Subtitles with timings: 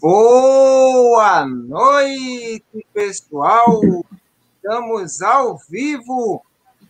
[0.00, 3.82] Boa noite, pessoal!
[4.56, 6.42] Estamos ao vivo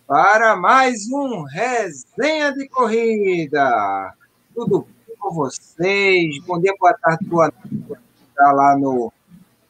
[0.07, 4.15] para mais um Resenha de Corrida.
[4.55, 6.39] Tudo bem com vocês?
[6.47, 8.01] Bom dia, boa tarde, boa noite.
[8.29, 9.13] Está lá no,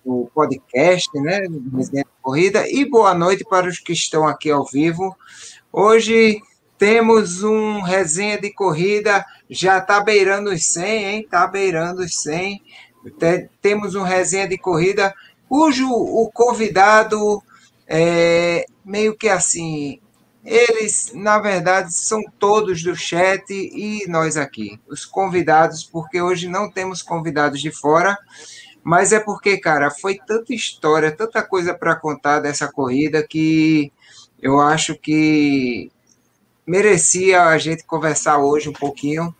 [0.04, 1.46] no podcast, né?
[1.75, 2.68] Resenha de Corrida.
[2.68, 5.16] E boa noite para os que estão aqui ao vivo.
[5.72, 6.43] Hoje
[6.77, 11.20] temos um Resenha de Corrida, já está beirando os 100, hein?
[11.20, 12.61] Está beirando os 100
[13.61, 15.14] temos um resenha de corrida
[15.49, 17.43] cujo o convidado
[17.86, 20.00] é meio que assim,
[20.45, 26.71] eles na verdade são todos do chat e nós aqui, os convidados, porque hoje não
[26.71, 28.18] temos convidados de fora,
[28.82, 33.91] mas é porque, cara, foi tanta história, tanta coisa para contar dessa corrida que
[34.42, 35.91] eu acho que
[36.67, 39.34] merecia a gente conversar hoje um pouquinho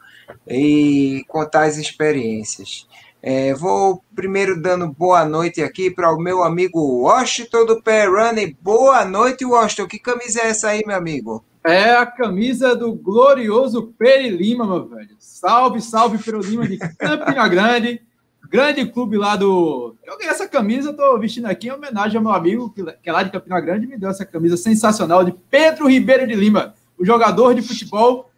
[0.49, 2.89] e contar as experiências.
[3.27, 8.55] É, vou primeiro dando boa noite aqui para o meu amigo Washington do Pé Running.
[8.61, 9.89] Boa noite, Washington.
[9.89, 11.43] Que camisa é essa aí, meu amigo?
[11.65, 15.17] É a camisa do glorioso Peri Lima, meu velho.
[15.19, 18.03] Salve, salve, Peri Lima de Campina Grande.
[18.51, 19.97] Grande clube lá do.
[20.05, 23.23] Eu ganhei essa camisa, estou vestindo aqui em homenagem ao meu amigo, que é lá
[23.23, 27.55] de Campina Grande, me deu essa camisa sensacional de Pedro Ribeiro de Lima, o jogador
[27.55, 28.31] de futebol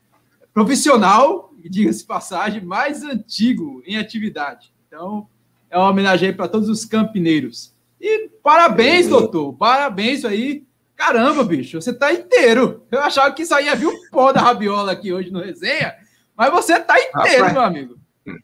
[0.54, 4.75] profissional, diga-se passagem, mais antigo em atividade.
[4.96, 5.28] Então,
[5.70, 7.74] é uma homenagem para todos os campineiros.
[8.00, 9.52] E parabéns, doutor.
[9.52, 10.64] Parabéns aí.
[10.96, 12.82] Caramba, bicho, você tá inteiro.
[12.90, 15.94] Eu achava que isso aí ia vir o pó da rabiola aqui hoje no resenha,
[16.34, 17.98] mas você tá inteiro, Rapaz, meu amigo.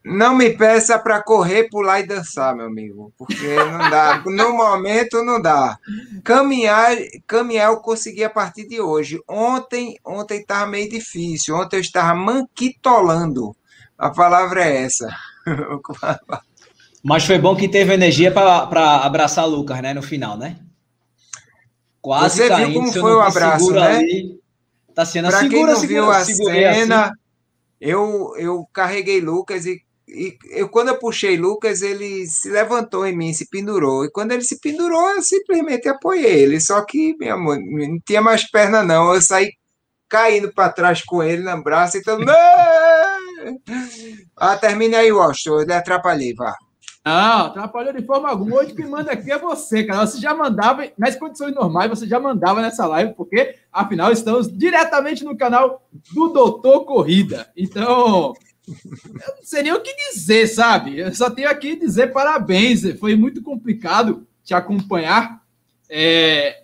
[0.05, 4.23] Não me peça para correr, pular e dançar, meu amigo, porque não dá.
[4.27, 5.79] no momento não dá.
[6.23, 6.95] Caminhar,
[7.27, 9.19] caminhar eu consegui a partir de hoje.
[9.27, 11.57] Ontem, ontem estava meio difícil.
[11.57, 13.57] Ontem eu estava manquitolando.
[13.97, 15.09] A palavra é essa.
[17.03, 19.93] Mas foi bom que teve energia para abraçar Lucas, né?
[19.93, 20.57] No final, né?
[22.01, 23.97] Quase Você caindo, viu como foi o abraço, né?
[23.97, 24.41] Ali,
[24.95, 27.15] tá sendo Para quem não viu a cena, assim.
[27.81, 33.17] eu, eu carreguei Lucas e, e eu, quando eu puxei Lucas, ele se levantou em
[33.17, 34.05] mim, se pendurou.
[34.05, 36.61] E quando ele se pendurou, eu simplesmente apoiei ele.
[36.61, 39.15] Só que, meu amor, não tinha mais perna, não.
[39.15, 39.53] Eu saí
[40.09, 42.25] caindo para trás com ele no braço e todo
[44.37, 45.61] ah, termine aí, Washington.
[45.61, 46.55] Eu lhe atrapalhei, vá.
[47.05, 48.57] Não, atrapalhou de forma alguma.
[48.57, 50.07] Hoje quem manda aqui é você, cara.
[50.07, 55.25] Você já mandava, nas condições normais, você já mandava nessa live, porque, afinal, estamos diretamente
[55.25, 57.51] no canal do Doutor Corrida.
[57.57, 58.33] Então,
[58.69, 61.01] eu não sei nem o que dizer, sabe?
[61.01, 62.83] Eu só tenho aqui dizer parabéns.
[63.01, 65.43] Foi muito complicado te acompanhar
[65.91, 66.63] é,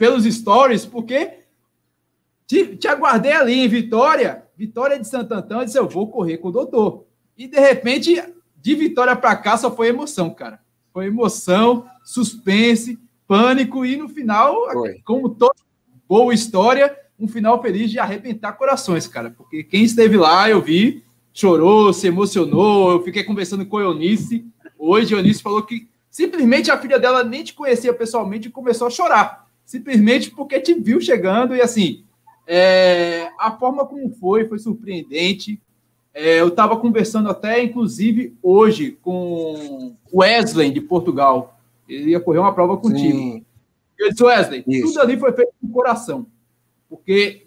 [0.00, 1.44] pelos stories, porque
[2.44, 6.38] te, te aguardei ali em Vitória Vitória de Santo Antão, eu disse, eu vou correr
[6.38, 7.04] com o doutor.
[7.36, 8.20] E, de repente,
[8.56, 10.58] de Vitória para cá, só foi emoção, cara.
[10.92, 15.00] Foi emoção, suspense, pânico e, no final, foi.
[15.04, 15.54] como toda
[16.08, 19.30] boa história, um final feliz de arrebentar corações, cara.
[19.30, 22.90] Porque quem esteve lá, eu vi, chorou, se emocionou.
[22.90, 24.44] Eu fiquei conversando com a Eunice.
[24.76, 28.88] Hoje, a Eunice falou que simplesmente a filha dela nem te conhecia pessoalmente e começou
[28.88, 29.46] a chorar.
[29.64, 32.02] Simplesmente porque te viu chegando e, assim,
[32.50, 35.60] é, a forma como foi, foi surpreendente.
[36.14, 41.60] É, eu estava conversando até, inclusive, hoje com o Wesley, de Portugal.
[41.86, 43.18] Ele ia correr uma prova contigo.
[43.18, 43.44] Sim.
[43.98, 44.88] Eu disse, Wesley, Isso.
[44.88, 46.26] tudo ali foi feito com coração.
[46.88, 47.46] Porque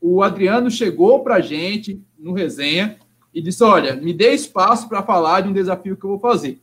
[0.00, 2.98] o Adriano chegou para a gente no resenha
[3.32, 6.60] e disse: Olha, me dê espaço para falar de um desafio que eu vou fazer.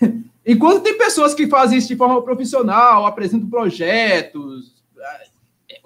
[0.46, 4.76] Enquanto tem pessoas que fazem isso de forma profissional, apresentam projetos,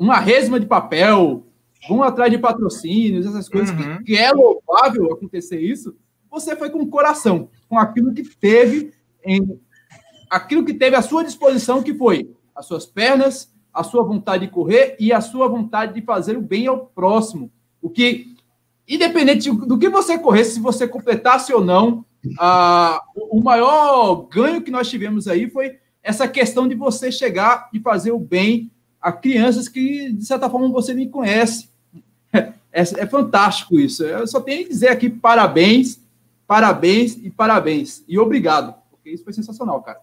[0.00, 1.46] uma resma de papel,
[1.86, 3.98] vão atrás de patrocínios, essas coisas, uhum.
[3.98, 5.94] que, que, é louvável acontecer isso,
[6.30, 9.60] você foi com o coração, com aquilo que teve em
[10.30, 14.52] aquilo que teve à sua disposição, que foi as suas pernas, a sua vontade de
[14.52, 17.50] correr e a sua vontade de fazer o bem ao próximo.
[17.82, 18.36] O que,
[18.88, 22.06] independente do que você correr, se você completasse ou não,
[22.38, 27.80] a, o maior ganho que nós tivemos aí foi essa questão de você chegar e
[27.80, 31.68] fazer o bem a crianças que, de certa forma, você nem conhece.
[32.72, 34.04] É, é, fantástico isso.
[34.04, 35.98] Eu só tenho que dizer aqui parabéns,
[36.46, 38.04] parabéns e parabéns.
[38.06, 39.98] E obrigado, porque isso foi sensacional, cara.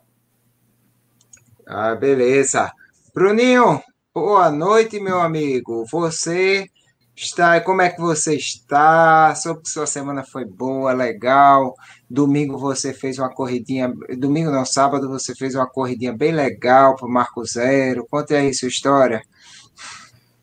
[1.66, 2.70] Ah, beleza.
[3.14, 3.82] Bruninho,
[4.14, 5.86] boa noite, meu amigo.
[5.90, 6.70] Você
[7.16, 9.34] está, como é que você está?
[9.36, 11.74] Soube que sua semana foi boa, legal.
[12.10, 17.06] Domingo você fez uma corridinha, domingo não, sábado você fez uma corridinha bem legal para
[17.06, 18.08] o Marco Zero.
[18.10, 19.22] Conte aí sua história.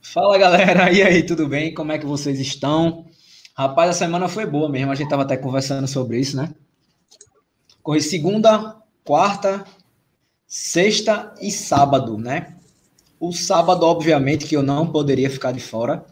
[0.02, 1.74] Fala galera, e aí, tudo bem?
[1.74, 3.06] Como é que vocês estão?
[3.56, 6.54] Rapaz, a semana foi boa mesmo, a gente estava até conversando sobre isso, né?
[7.84, 9.62] corri segunda, quarta,
[10.46, 12.56] sexta e sábado, né?
[13.20, 16.04] O sábado, obviamente, que eu não poderia ficar de fora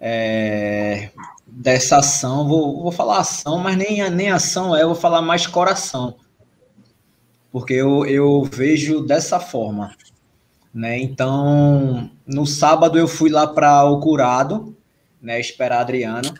[0.00, 1.10] é,
[1.46, 2.46] dessa ação.
[2.46, 6.16] Vou, vou falar ação, mas nem, nem ação é, vou falar mais coração.
[7.50, 9.94] Porque eu, eu vejo dessa forma.
[10.72, 10.98] Né?
[11.00, 14.76] Então, no sábado eu fui lá para o Curado,
[15.20, 16.32] né, esperar Adriano.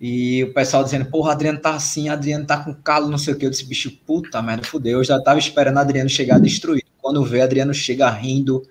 [0.00, 3.38] E o pessoal dizendo, porra, Adriano tá assim, Adriano tá com calo, não sei o
[3.38, 3.46] que.
[3.46, 4.98] Eu disse, bicho, puta merda, fudeu.
[4.98, 6.86] Eu já tava esperando Adriano chegar destruído.
[7.00, 8.62] Quando vê, Adriano chega rindo,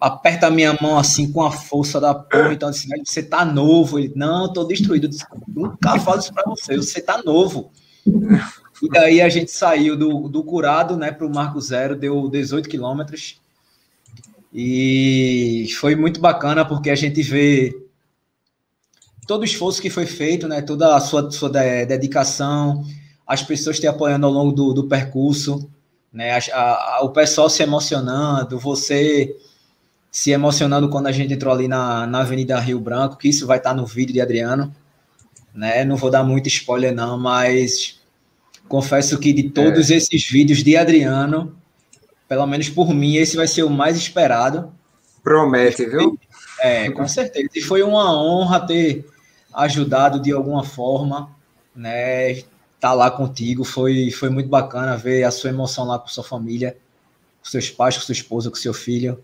[0.00, 2.54] aperta a minha mão assim com a força da porra.
[2.54, 3.98] Então, assim, você tá novo.
[3.98, 5.04] Ele, não, tô destruído.
[5.04, 7.70] Eu disse, nunca falo isso pra você, você tá novo.
[8.82, 13.38] E daí a gente saiu do, do curado, né, pro Marco Zero, deu 18 quilômetros.
[14.52, 17.86] E foi muito bacana porque a gente vê
[19.26, 22.84] todo o esforço que foi feito, né, toda a sua, sua dedicação,
[23.26, 25.70] as pessoas te apoiando ao longo do, do percurso,
[26.12, 29.36] né, a, a, o pessoal se emocionando, você
[30.10, 33.58] se emocionando quando a gente entrou ali na, na Avenida Rio Branco, que isso vai
[33.58, 34.74] estar no vídeo de Adriano,
[35.54, 38.00] né, não vou dar muito spoiler não, mas
[38.68, 39.96] confesso que de todos é.
[39.96, 41.56] esses vídeos de Adriano,
[42.28, 44.72] pelo menos por mim, esse vai ser o mais esperado.
[45.22, 46.18] Promete, viu?
[46.60, 47.48] É, com certeza.
[47.54, 49.04] E foi uma honra ter
[49.52, 51.30] ajudado de alguma forma,
[51.74, 52.30] né?
[52.32, 52.46] Estar
[52.80, 56.76] tá lá contigo foi, foi muito bacana ver a sua emoção lá com sua família,
[57.42, 59.22] com seus pais, com sua esposa, com seu filho.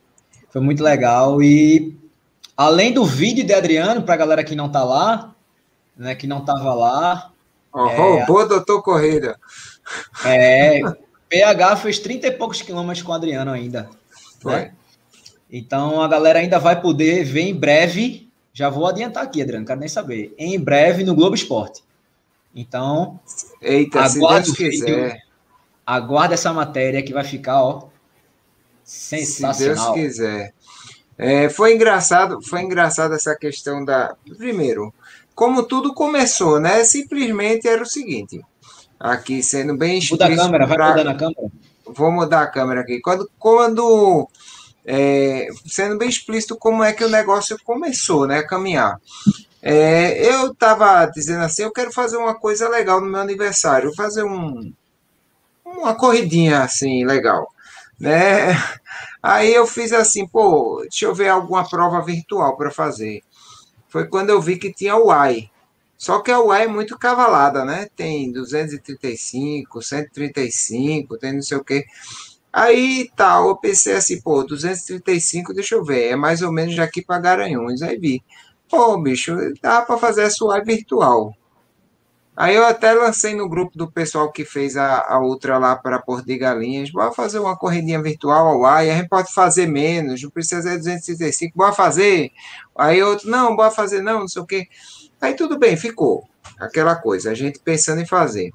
[0.57, 1.43] Foi muito legal.
[1.43, 1.95] E
[2.57, 5.35] além do vídeo de Adriano, para a galera que não tá lá,
[5.95, 6.15] né?
[6.15, 7.31] Que não tava lá.
[7.71, 9.37] Oh, é, roubou, doutor Correia.
[10.25, 10.81] É,
[11.29, 13.91] PH fez 30 e poucos quilômetros com o Adriano ainda.
[14.43, 14.73] Né?
[15.53, 18.27] Então a galera ainda vai poder ver em breve.
[18.55, 20.35] Já vou adiantar aqui, Adriano, não quero nem saber.
[20.39, 21.85] Em breve no Globo Esporte.
[22.55, 23.21] Então,
[23.61, 25.21] Eita, aguarde, se Deus quiser.
[25.85, 27.89] aguarde essa matéria que vai ficar, ó,
[28.87, 29.55] sensacional.
[29.55, 30.55] Se Deus quiser.
[31.19, 34.15] É, foi engraçado, foi engraçado essa questão da.
[34.39, 34.95] Primeiro,
[35.35, 36.85] como tudo começou, né?
[36.85, 38.41] Simplesmente era o seguinte:
[38.99, 40.31] aqui sendo bem explícito.
[40.31, 41.51] Muda a câmera, vai mudar na câmera.
[41.87, 43.01] Vou mudar a câmera aqui.
[43.01, 44.29] Quando, quando
[44.87, 49.01] é, sendo bem explícito como é que o negócio começou, né, a caminhar.
[49.61, 54.23] É, eu estava dizendo assim, eu quero fazer uma coisa legal no meu aniversário, fazer
[54.23, 54.73] um,
[55.65, 57.49] uma corridinha assim legal,
[57.99, 58.53] né?
[59.23, 63.23] Aí eu fiz assim, pô, deixa eu ver alguma prova virtual para fazer.
[63.89, 65.51] Foi quando eu vi que tinha o AI.
[65.99, 67.89] Só que a UAE é muito cavalada, né?
[67.97, 71.85] Tem 235, 135, tem não sei o quê.
[72.53, 77.03] Aí tá, eu pensei assim, pô, 235, deixa eu ver, é mais ou menos daqui
[77.03, 77.83] para Garanhuns.
[77.83, 78.23] Aí vi,
[78.69, 81.35] pô, bicho, dá para fazer a UAE virtual.
[82.37, 85.99] Aí eu até lancei no grupo do pessoal que fez a, a Ultra lá para
[85.99, 90.23] Porto de Galinhas, bora fazer uma corridinha virtual ao ar, a gente pode fazer menos,
[90.23, 92.31] não precisa ser 235, bora fazer.
[92.77, 94.69] Aí outro, não, bora fazer não, não sei o quê.
[95.19, 96.29] Aí tudo bem, ficou.
[96.61, 98.53] Aquela coisa, a gente pensando em fazer.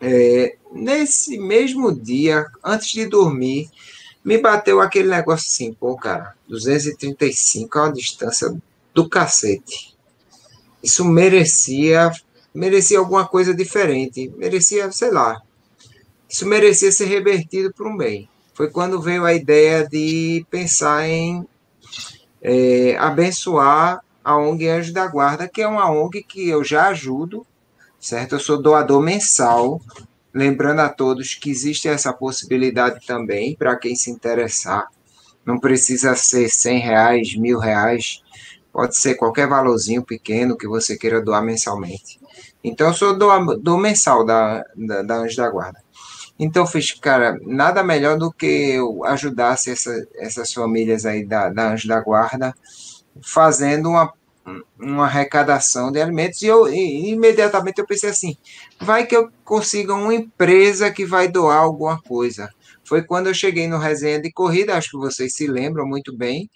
[0.00, 3.70] É, nesse mesmo dia, antes de dormir,
[4.24, 8.52] me bateu aquele negócio assim, pô, cara, 235 é uma distância
[8.92, 9.96] do cacete.
[10.82, 12.10] Isso merecia,
[12.54, 15.40] merecia alguma coisa diferente, merecia, sei lá.
[16.28, 18.28] Isso merecia ser revertido para um bem.
[18.54, 21.46] Foi quando veio a ideia de pensar em
[22.40, 27.46] é, abençoar a ONG Anjo da Guarda, que é uma ONG que eu já ajudo,
[27.98, 28.34] certo?
[28.34, 29.80] Eu sou doador mensal.
[30.34, 34.86] Lembrando a todos que existe essa possibilidade também para quem se interessar.
[35.44, 38.22] Não precisa ser 100 reais, mil reais,
[38.72, 42.21] pode ser qualquer valorzinho pequeno que você queira doar mensalmente.
[42.64, 45.80] Então, eu sou doador mensal da, da, da Anjo da Guarda.
[46.38, 51.72] Então, fiz, cara, nada melhor do que eu ajudasse essa, essas famílias aí da, da
[51.72, 52.54] Anjo da Guarda
[53.22, 54.12] fazendo uma,
[54.78, 58.36] uma arrecadação de alimentos e eu e, imediatamente eu pensei assim,
[58.80, 62.48] vai que eu consiga uma empresa que vai doar alguma coisa.
[62.84, 66.50] Foi quando eu cheguei no resenha de corrida, acho que vocês se lembram muito bem.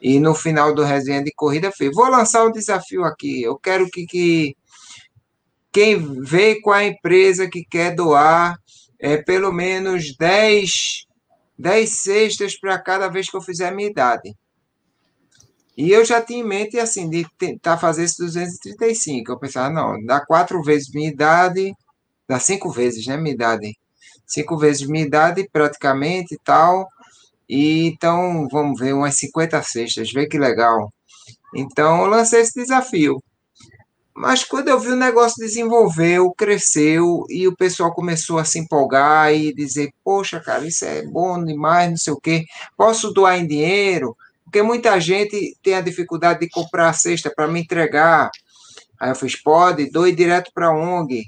[0.00, 3.42] E no final do resenha de corrida, fui, vou lançar um desafio aqui.
[3.42, 4.56] Eu quero que, que
[5.76, 8.56] quem vê com a empresa que quer doar
[8.98, 11.04] é, pelo menos 10,
[11.58, 14.34] 10 cestas para cada vez que eu fizer a minha idade.
[15.76, 19.30] E eu já tinha em mente, assim, de tentar fazer esse 235.
[19.30, 21.74] Eu pensava, não, dá quatro vezes minha idade,
[22.26, 23.76] dá cinco vezes, né, minha idade.
[24.26, 26.88] Cinco vezes minha idade, praticamente, e tal.
[27.46, 30.90] E então, vamos ver, umas 50 cestas, vê que legal.
[31.54, 33.22] Então, eu lancei esse desafio.
[34.16, 39.34] Mas quando eu vi o negócio desenvolveu, cresceu e o pessoal começou a se empolgar
[39.34, 42.46] e dizer: Poxa, cara, isso é bom demais, não sei o quê.
[42.74, 44.16] Posso doar em dinheiro?
[44.44, 48.30] Porque muita gente tem a dificuldade de comprar a cesta para me entregar.
[48.98, 51.24] Aí eu fiz: Pode, doe direto para a ONG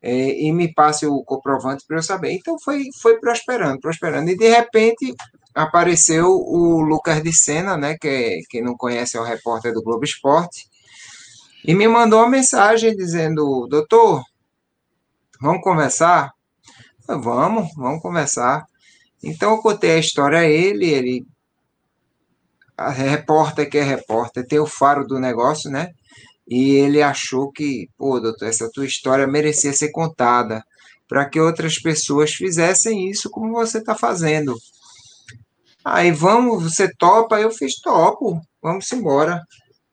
[0.00, 2.32] é, e me passe o comprovante para eu saber.
[2.32, 4.30] Então foi, foi prosperando, prosperando.
[4.30, 5.12] E de repente
[5.52, 9.82] apareceu o Lucas de Sena, né, que é, quem não conhece é o repórter do
[9.82, 10.69] Globo Esporte,
[11.64, 14.22] e me mandou uma mensagem dizendo: Doutor,
[15.40, 16.32] vamos conversar?
[17.06, 18.64] Vamos, vamos conversar.
[19.22, 21.26] Então eu contei a história a ele, ele.
[22.76, 25.90] A repórter que é repórter, tem o faro do negócio, né?
[26.48, 30.64] E ele achou que, pô, doutor, essa tua história merecia ser contada
[31.06, 34.56] para que outras pessoas fizessem isso como você está fazendo.
[35.84, 37.40] Aí vamos, você topa?
[37.40, 39.42] Eu fiz topo, vamos embora.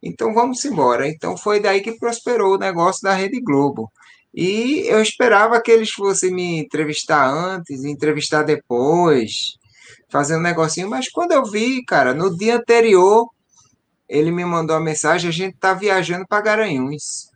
[0.01, 1.07] Então vamos embora.
[1.07, 3.91] Então foi daí que prosperou o negócio da Rede Globo.
[4.33, 9.57] E eu esperava que eles fossem me entrevistar antes, entrevistar depois,
[10.09, 13.27] fazer um negocinho, mas quando eu vi, cara, no dia anterior,
[14.07, 17.29] ele me mandou a mensagem, a gente tá viajando para Garanhuns.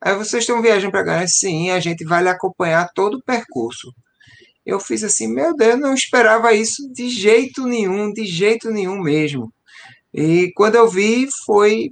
[0.00, 1.38] Aí vocês estão viajando para Garanhuns?
[1.38, 3.92] Sim, a gente vai lhe acompanhar todo o percurso.
[4.66, 9.52] Eu fiz assim, meu Deus, não esperava isso de jeito nenhum, de jeito nenhum mesmo.
[10.14, 11.90] E quando eu vi, foi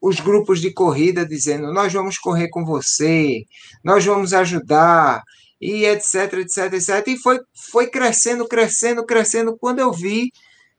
[0.00, 3.44] os grupos de corrida dizendo: nós vamos correr com você,
[3.84, 5.22] nós vamos ajudar,
[5.60, 7.06] e etc, etc, etc.
[7.06, 7.40] E foi,
[7.70, 9.56] foi crescendo, crescendo, crescendo.
[9.56, 10.32] Quando eu vi,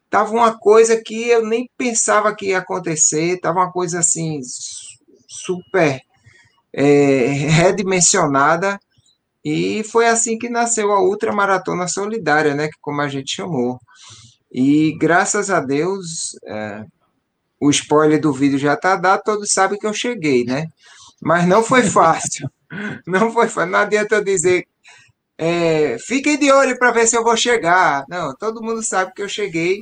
[0.05, 4.41] estava uma coisa que eu nem pensava que ia acontecer, estava uma coisa assim,
[5.27, 6.01] super
[6.73, 8.79] é, redimensionada.
[9.43, 12.67] E foi assim que nasceu a Ultramaratona Solidária, né?
[12.67, 13.79] Que como a gente chamou.
[14.51, 16.83] E graças a Deus, é,
[17.59, 20.67] o spoiler do vídeo já está dado, todos sabem que eu cheguei, né?
[21.21, 22.49] Mas não foi fácil.
[23.05, 23.71] Não foi fácil.
[23.71, 24.65] Não adianta eu dizer,
[25.37, 28.05] é, fiquem de olho para ver se eu vou chegar.
[28.09, 29.79] Não, todo mundo sabe que eu cheguei,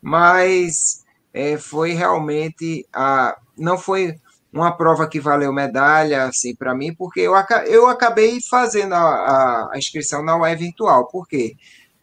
[0.00, 4.14] mas é, foi realmente a, não foi
[4.52, 7.32] uma prova que valeu medalha assim para mim, porque eu,
[7.66, 11.08] eu acabei fazendo a, a, inscrição na UE virtual.
[11.08, 11.54] Por quê?
[11.54, 11.56] Porque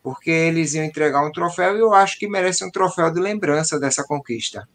[0.09, 3.79] porque eles iam entregar um troféu e eu acho que merece um troféu de lembrança
[3.79, 4.67] dessa conquista.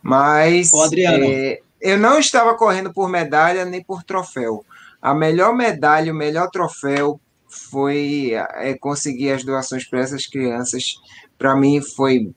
[0.00, 4.64] Mas Ô, é, eu não estava correndo por medalha nem por troféu.
[5.00, 10.94] A melhor medalha, o melhor troféu foi é, conseguir as doações para essas crianças.
[11.36, 12.30] Para mim foi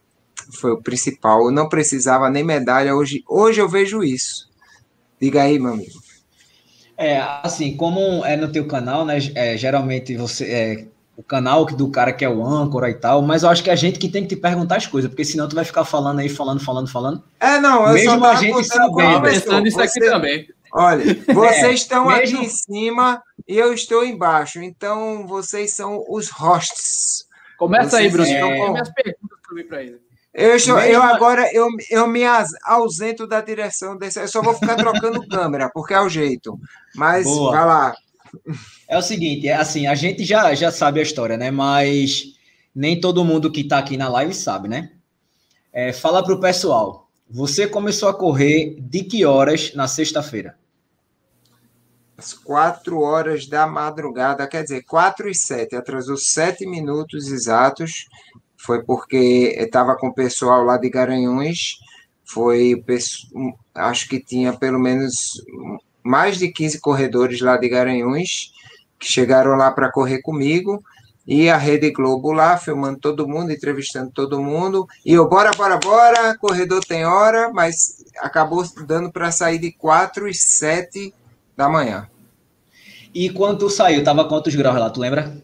[0.60, 1.46] foi o principal.
[1.46, 2.96] Eu não precisava nem medalha.
[2.96, 4.50] Hoje, hoje eu vejo isso.
[5.22, 5.94] Diga aí, meu amigo.
[6.98, 9.20] É, assim, como é no teu canal, né?
[9.36, 13.44] É, geralmente você é, o canal do cara que é o âncora e tal, mas
[13.44, 15.48] eu acho que é a gente que tem que te perguntar as coisas, porque senão
[15.48, 17.24] tu vai ficar falando aí, falando, falando, falando.
[17.40, 19.22] É, não, eu mesmo só a gente sabendo.
[19.22, 20.46] pensando isso aqui também.
[20.74, 21.04] Olha,
[21.34, 26.30] vocês É, estão mesmo- aqui em cima e eu estou embaixo, então vocês são os
[26.30, 27.26] hosts.
[27.58, 28.30] Começa aí, Vocês Bruno.
[28.30, 29.98] estão Tem com- minhas perguntas também para ele.
[30.34, 32.24] Eu, estou- eu agora eu, eu me
[32.66, 34.20] ausento da direção desse.
[34.20, 36.60] Eu só vou ficar trocando câmera, porque é o jeito.
[36.94, 37.52] Mas Boa.
[37.54, 37.96] vai lá.
[38.88, 41.52] É o seguinte, é assim, a gente já, já sabe a história, né?
[41.52, 42.34] Mas
[42.74, 44.92] nem todo mundo que tá aqui na live sabe, né?
[45.72, 50.58] É, fala pro pessoal, você começou a correr de que horas na sexta-feira?
[52.18, 58.06] Às quatro horas da madrugada, quer dizer, quatro e sete, atrasou sete minutos exatos.
[58.58, 61.78] Foi porque estava com o pessoal lá de Garanhuns.
[62.24, 62.84] Foi, o
[63.74, 65.14] acho que tinha pelo menos
[66.06, 68.54] mais de 15 corredores lá de Garanhuns
[69.00, 70.84] que chegaram lá para correr comigo.
[71.28, 74.88] E a Rede Globo lá, filmando todo mundo, entrevistando todo mundo.
[75.04, 80.28] E eu, bora, bora, bora, corredor tem hora, mas acabou dando para sair de 4
[80.28, 81.12] e 7
[81.58, 82.08] da manhã.
[83.12, 85.36] E quando tu saiu, tava quantos graus lá, tu lembra?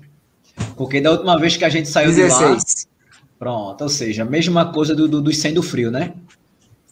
[0.75, 2.87] Porque da última vez que a gente saiu de lá, 16.
[3.39, 6.13] pronto, ou seja, mesma coisa do, do, do sendo frio, né?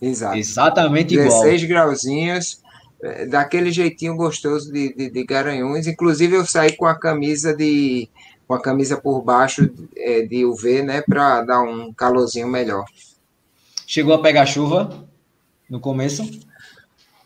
[0.01, 0.35] Exato.
[0.35, 1.43] Exatamente igual.
[1.43, 2.61] 16 grauzinhos,
[3.29, 5.87] daquele jeitinho gostoso de, de, de Garanhuns.
[5.87, 8.09] Inclusive, eu saí com a camisa de
[8.47, 12.83] com a camisa por baixo eh, de UV, né, para dar um calorzinho melhor.
[13.85, 15.07] Chegou a pegar chuva
[15.69, 16.27] no começo?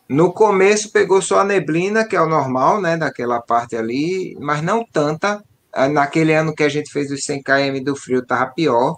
[0.08, 4.62] No começo pegou só a neblina, que é o normal, né, daquela parte ali, mas
[4.62, 5.42] não tanta.
[5.72, 8.98] Ah, Naquele ano que a gente fez os 100 km do frio, tava pior.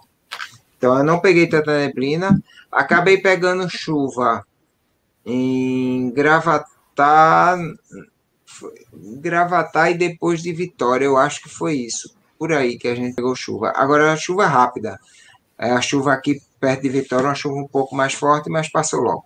[0.76, 2.42] Então eu não peguei tanta neblina.
[2.72, 4.44] Acabei pegando chuva
[5.26, 7.58] em Gravatar,
[8.92, 12.14] Gravatar e depois de Vitória, eu acho que foi isso.
[12.38, 13.72] Por aí que a gente pegou chuva.
[13.74, 14.98] Agora a chuva rápida.
[15.58, 19.00] É, A chuva aqui perto de Vitória, uma chuva um pouco mais forte, mas passou
[19.00, 19.24] logo.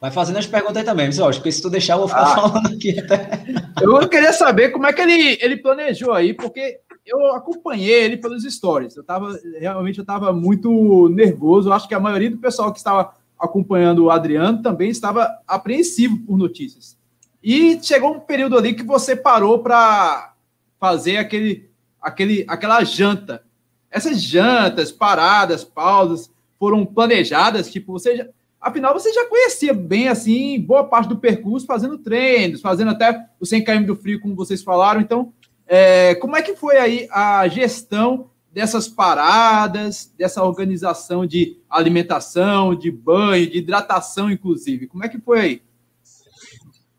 [0.00, 1.30] Vai fazendo as perguntas aí também, pessoal.
[1.30, 2.34] Porque se tu deixar, eu vou ficar ah.
[2.34, 3.44] falando aqui até.
[3.80, 8.42] Eu queria saber como é que ele, ele planejou aí, porque eu acompanhei ele pelos
[8.42, 8.96] stories.
[8.96, 11.68] Eu tava, realmente eu estava muito nervoso.
[11.68, 16.16] Eu acho que a maioria do pessoal que estava acompanhando o Adriano também estava apreensivo
[16.18, 16.96] por notícias.
[17.42, 20.32] E chegou um período ali que você parou para
[20.78, 21.68] fazer aquele,
[22.00, 23.42] aquele, aquela janta.
[23.90, 27.68] Essas jantas, paradas, pausas, foram planejadas?
[27.68, 28.28] Tipo, você já,
[28.60, 33.44] afinal, você já conhecia bem, assim, boa parte do percurso, fazendo treinos, fazendo até o
[33.44, 35.00] 100 km do frio, como vocês falaram.
[35.00, 35.32] Então,
[35.66, 42.90] é, como é que foi aí a gestão dessas paradas, dessa organização de alimentação, de
[42.90, 44.86] banho, de hidratação, inclusive?
[44.86, 45.62] Como é que foi aí?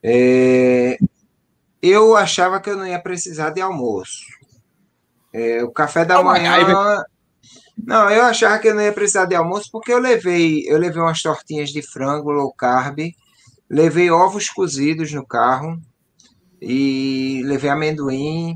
[0.01, 0.98] É,
[1.81, 4.24] eu achava que eu não ia precisar de almoço.
[5.31, 7.03] É, o café da manhã.
[7.77, 11.01] Não, eu achava que eu não ia precisar de almoço porque eu levei, eu levei
[11.01, 13.00] umas tortinhas de frango low carb,
[13.69, 15.79] levei ovos cozidos no carro
[16.62, 18.55] e levei amendoim.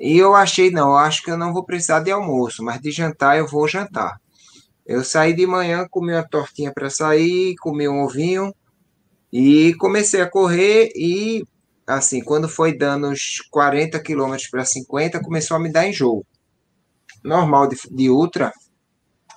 [0.00, 2.90] E eu achei, não, eu acho que eu não vou precisar de almoço, mas de
[2.90, 4.16] jantar eu vou jantar.
[4.86, 8.54] Eu saí de manhã, comi uma tortinha para sair, comi um ovinho
[9.32, 11.42] e comecei a correr e
[11.86, 16.24] assim, quando foi dando uns 40 quilômetros para 50, começou a me dar enjoo
[17.24, 18.52] normal de, de ultra,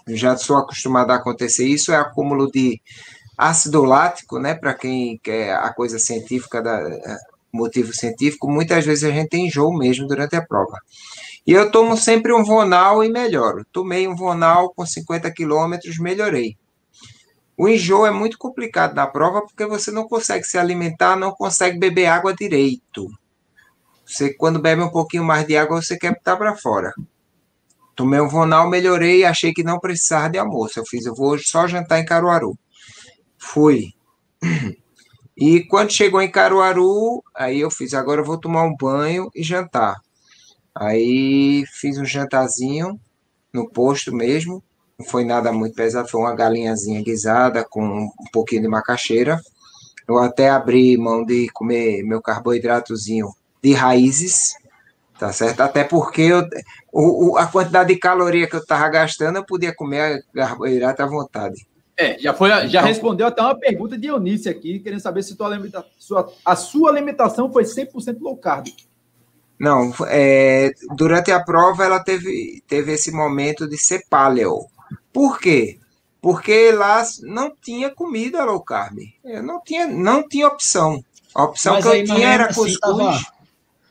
[0.10, 2.80] já sou acostumado a acontecer isso, é acúmulo de
[3.38, 4.54] ácido lático, né?
[4.56, 6.80] Para quem quer a coisa científica, da,
[7.52, 10.80] motivo científico, muitas vezes a gente tem enjoo mesmo durante a prova.
[11.46, 13.66] E eu tomo sempre um Vonal e melhoro.
[13.72, 16.58] Tomei um Vonal com 50 quilômetros, melhorei.
[17.58, 21.80] O enjoo é muito complicado na prova porque você não consegue se alimentar, não consegue
[21.80, 23.08] beber água direito.
[24.06, 26.94] Você, quando bebe um pouquinho mais de água, você quer botar para fora.
[27.96, 30.80] Tomei um Vonal, melhorei, achei que não precisava de almoço.
[30.80, 32.58] Eu fiz, eu vou só jantar em Caruaru.
[33.38, 33.94] Fui.
[35.38, 39.44] E quando chegou em Caruaru, aí eu fiz, agora eu vou tomar um banho e
[39.44, 39.96] jantar.
[40.76, 43.00] Aí fiz um jantarzinho
[43.54, 44.64] no posto mesmo.
[44.98, 49.40] Não foi nada muito pesado, foi uma galinhazinha guisada com um pouquinho de macaxeira.
[50.08, 53.28] Eu até abri mão de comer meu carboidratozinho
[53.62, 54.56] de raízes,
[55.18, 55.62] Tá certo?
[55.62, 56.48] Até porque eu,
[56.92, 61.08] o, o, a quantidade de caloria que eu estava gastando, eu podia comer carboidrato à
[61.08, 61.66] vontade.
[62.00, 65.36] É, já, foi, já então, respondeu até uma pergunta de Eunice aqui, querendo saber se
[65.36, 65.50] tua
[65.98, 68.68] sua, a sua alimentação foi 100% low carb.
[69.60, 74.68] Não, é, durante a prova ela teve, teve esse momento de ser paleo.
[75.12, 75.80] Por quê?
[76.22, 79.00] Porque lá não tinha comida low carb.
[79.26, 81.04] Eu não tinha, não tinha opção.
[81.34, 82.80] A opção Mas que eu tinha era assim, cuscuz.
[82.80, 83.37] Tava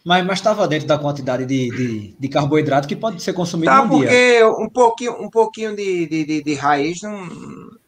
[0.07, 3.89] mas estava dentro da quantidade de, de, de, carboidrato que pode ser consumido tá, no
[3.89, 4.49] porque dia.
[4.49, 7.29] um pouquinho, um pouquinho de, de, de, de raiz não,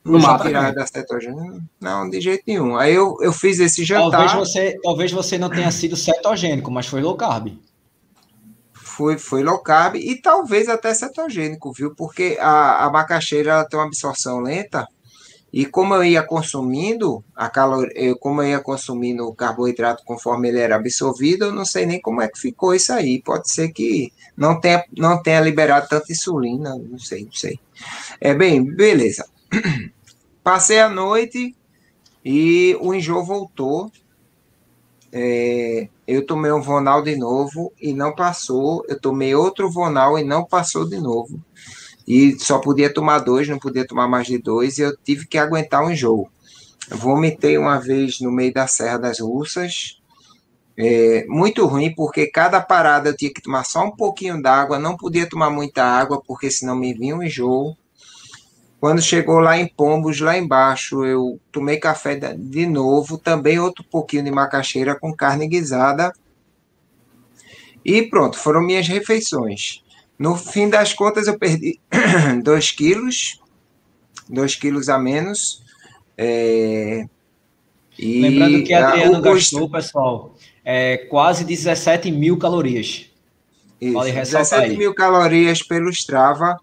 [0.05, 1.61] não vai tirar da cetogênica.
[1.81, 2.77] Não, de jeito nenhum.
[2.77, 4.11] Aí eu, eu fiz esse jantar.
[4.11, 7.57] Talvez você, talvez você não tenha sido cetogênico, mas foi low carb.
[8.73, 11.95] Foi, foi low carb e talvez até cetogênico, viu?
[11.95, 14.89] Porque a, a macaxeira ela tem uma absorção lenta
[15.53, 20.49] e como eu ia consumindo a calor, eu, como eu ia consumindo o carboidrato conforme
[20.49, 23.23] ele era absorvido, eu não sei nem como é que ficou isso aí.
[23.23, 27.59] Pode ser que não tenha, não tenha liberado tanta insulina, não sei, não sei.
[28.21, 29.27] É bem, beleza.
[30.45, 31.57] Passei a noite
[32.23, 33.91] e o enjoo voltou.
[35.11, 38.85] É, eu tomei um Vonal de novo e não passou.
[38.87, 41.41] Eu tomei outro Vonal e não passou de novo
[42.09, 45.37] e só podia tomar dois, não podia tomar mais de dois, e eu tive que
[45.37, 46.27] aguentar um enjoo.
[46.91, 50.01] Vomitei uma vez no meio da Serra das Russas,
[50.75, 54.97] é, muito ruim, porque cada parada eu tinha que tomar só um pouquinho d'água, não
[54.97, 57.77] podia tomar muita água, porque senão me vinha um enjoo.
[58.81, 64.25] Quando chegou lá em Pombos, lá embaixo, eu tomei café de novo, também outro pouquinho
[64.25, 66.11] de macaxeira com carne guisada.
[67.85, 69.83] E pronto, foram minhas refeições.
[70.19, 71.81] No fim das contas, eu perdi
[72.43, 73.41] 2 quilos,
[74.29, 75.63] 2 quilos a menos.
[76.17, 77.07] É,
[77.99, 83.11] e Lembrando que Adriano a, gastou, pessoal, é, quase 17 mil calorias.
[83.81, 84.77] Isso, 17 aí.
[84.77, 86.57] mil calorias pelo Strava.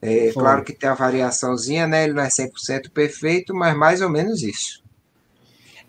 [0.00, 2.04] É, claro que tem a variaçãozinha, né?
[2.04, 4.82] Ele não é 100% perfeito, mas mais ou menos isso.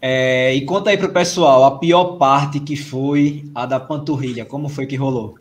[0.02, 4.46] É, e conta aí para o pessoal a pior parte que foi a da panturrilha.
[4.46, 5.36] Como foi que rolou?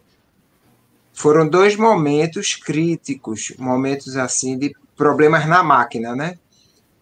[1.18, 6.38] Foram dois momentos críticos, momentos assim de problemas na máquina, né?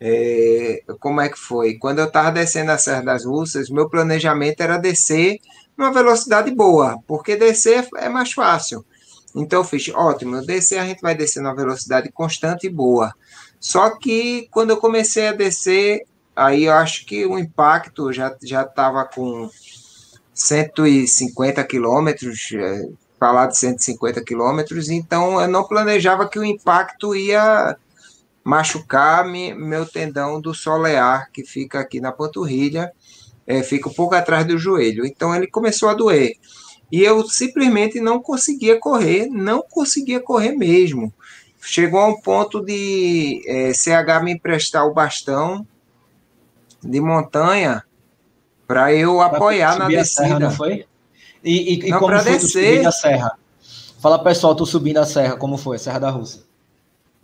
[0.00, 1.74] É, como é que foi?
[1.74, 5.38] Quando eu estava descendo a Serra das Russas, meu planejamento era descer
[5.76, 8.86] numa velocidade boa, porque descer é mais fácil.
[9.34, 13.12] Então eu fiz, ótimo, descer a gente vai descer numa velocidade constante e boa.
[13.60, 16.00] Só que quando eu comecei a descer,
[16.34, 19.50] aí eu acho que o impacto já já estava com
[20.32, 22.48] 150 quilômetros,
[23.16, 27.76] é, falar de 150 quilômetros, então eu não planejava que o impacto ia
[28.44, 32.92] machucar meu tendão do solear, que fica aqui na panturrilha,
[33.46, 35.04] é, fica um pouco atrás do joelho.
[35.04, 36.34] Então ele começou a doer.
[36.90, 41.12] E eu simplesmente não conseguia correr, não conseguia correr mesmo.
[41.60, 45.66] Chegou a um ponto de é, CH me emprestar o bastão
[46.80, 47.82] de montanha
[48.66, 50.28] para eu pra apoiar na descida.
[50.28, 50.86] Serra, não foi?
[51.46, 53.38] E, e, não, e como foi descer, a serra?
[54.00, 55.76] Fala pessoal, tu subindo a serra, como foi?
[55.76, 56.42] A Serra da Rússia.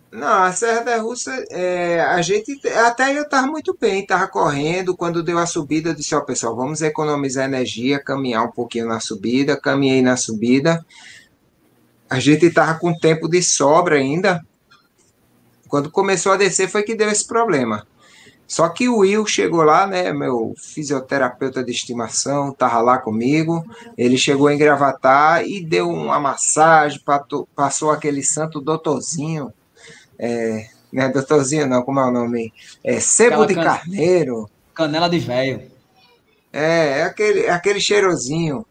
[0.09, 4.95] Não, a Serra da Rússia, é, a gente até eu estava muito bem, estava correndo.
[4.95, 8.99] Quando deu a subida, eu disse: Ó, pessoal, vamos economizar energia, caminhar um pouquinho na
[8.99, 9.59] subida.
[9.59, 10.85] Caminhei na subida.
[12.09, 14.45] A gente estava com tempo de sobra ainda.
[15.67, 17.85] Quando começou a descer, foi que deu esse problema.
[18.53, 20.13] Só que o Will chegou lá, né?
[20.13, 23.65] Meu fisioterapeuta de estimação, estava lá comigo.
[23.97, 27.01] Ele chegou em gravatar e deu uma massagem,
[27.55, 29.51] passou aquele santo doutorzinho.
[30.19, 32.53] É, não é doutorzinho, não, como é o nome?
[32.83, 33.63] É sebo Aquela de can...
[33.63, 34.49] carneiro.
[34.75, 35.71] Canela de velho.
[36.53, 38.63] É, é aquele, é aquele cheirosinho.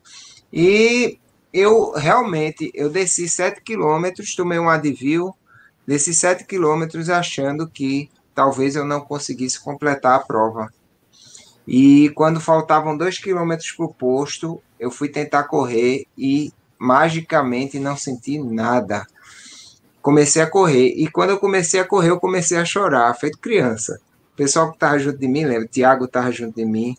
[0.52, 1.18] E
[1.52, 5.34] eu realmente, eu desci 7 quilômetros, tomei um Advil,
[5.84, 10.72] desci 7 quilômetros achando que talvez eu não conseguisse completar a prova.
[11.66, 17.96] E quando faltavam dois quilômetros para o posto, eu fui tentar correr e magicamente não
[17.96, 19.06] senti nada.
[20.00, 24.00] Comecei a correr e quando eu comecei a correr, eu comecei a chorar, feito criança.
[24.32, 25.66] O pessoal que estava junto de mim, lembra?
[25.66, 26.96] O Tiago estava junto de mim.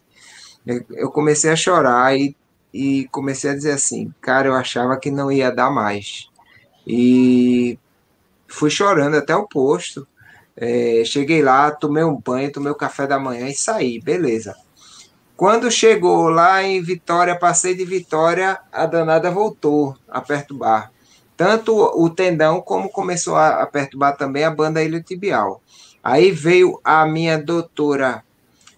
[0.92, 2.36] Eu comecei a chorar e,
[2.74, 6.30] e comecei a dizer assim, cara, eu achava que não ia dar mais.
[6.88, 7.78] E
[8.48, 10.08] fui chorando até o posto.
[10.56, 14.56] É, cheguei lá, tomei um banho, tomei o café da manhã e saí, beleza.
[15.36, 20.92] Quando chegou lá em Vitória, passei de Vitória, a danada voltou a perturbar.
[21.36, 25.62] Tanto o tendão como começou a, perturbar também a banda iliotibial.
[26.04, 28.24] Aí veio a minha doutora,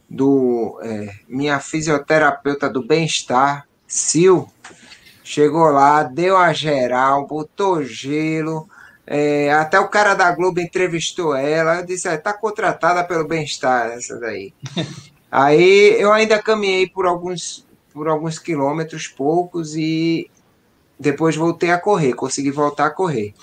[0.10, 4.50] do é, minha fisioterapeuta do bem-estar, Sil,
[5.24, 8.68] chegou lá, deu a geral, botou gelo,
[9.08, 14.54] é, até o cara da Globo entrevistou ela, disse, está contratada pelo bem-estar, essa daí.
[15.30, 20.30] Aí eu ainda caminhei por alguns, por alguns quilômetros, poucos, e
[21.00, 23.34] depois voltei a correr, consegui voltar a correr.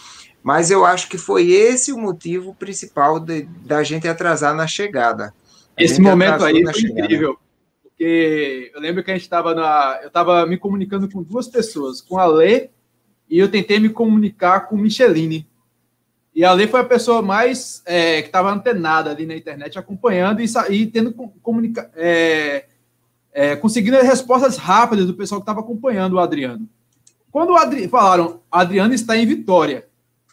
[0.43, 5.35] Mas eu acho que foi esse o motivo principal de, da gente atrasar na chegada.
[5.77, 7.01] A esse momento aí foi chegada.
[7.01, 7.39] incrível.
[7.83, 10.01] Porque eu lembro que a gente estava na.
[10.03, 12.71] Eu estava me comunicando com duas pessoas, com a Lê
[13.33, 15.47] e eu tentei me comunicar com Micheline.
[16.35, 20.41] E a Lei foi a pessoa mais é, que estava antenada ali na internet, acompanhando
[20.41, 22.67] e, e tendo comunica é,
[23.33, 26.69] é, conseguindo respostas rápidas do pessoal que estava acompanhando o Adriano.
[27.31, 29.87] Quando o Adri falaram, Adriano está em Vitória,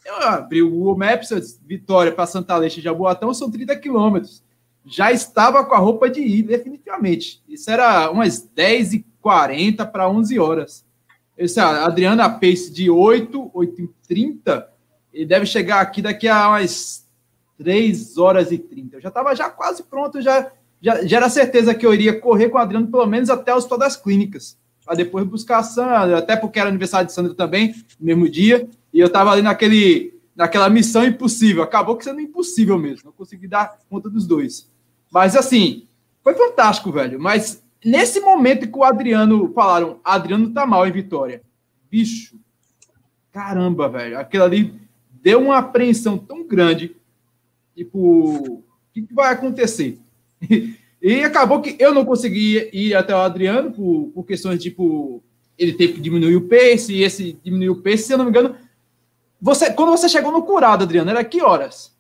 [0.06, 4.44] eu abri o Google Maps, Vitória para Santa Alexa de Jaboatão são 30 quilômetros.
[4.86, 7.44] Já estava com a roupa de ir, definitivamente.
[7.48, 10.86] Isso era umas 10h40 para 11 horas.
[11.38, 14.66] Eu disse, ah, Adriano, a pace de 8, 8h30
[15.20, 17.06] ele deve chegar aqui daqui a umas
[17.58, 18.96] 3 horas e 30.
[18.96, 20.50] Eu já estava já quase pronto, já,
[20.82, 23.58] já, já era certeza que eu iria correr com o Adriano pelo menos até o
[23.58, 27.76] Hospital das Clínicas, para depois buscar a Sandra, até porque era aniversário de Sandra também,
[28.00, 31.64] no mesmo dia, e eu estava ali naquele, naquela missão impossível.
[31.64, 34.72] Acabou que sendo impossível mesmo, não consegui dar conta dos dois.
[35.12, 35.86] Mas assim,
[36.24, 37.20] foi fantástico, velho.
[37.20, 41.42] Mas nesse momento que o Adriano falaram, Adriano tá mal em Vitória.
[41.92, 42.40] Bicho,
[43.34, 44.18] caramba, velho.
[44.18, 44.89] Aquilo ali
[45.22, 46.96] deu uma apreensão tão grande,
[47.76, 50.00] tipo, o que, que vai acontecer?
[51.02, 55.24] E, acabou que eu não consegui ir até o Adriano por, por questões tipo,
[55.58, 58.32] ele teve que diminuir o pace, e esse diminuiu o pace, se eu não me
[58.32, 58.54] engano,
[59.42, 61.96] você, quando você chegou no curado, Adriano, era que horas?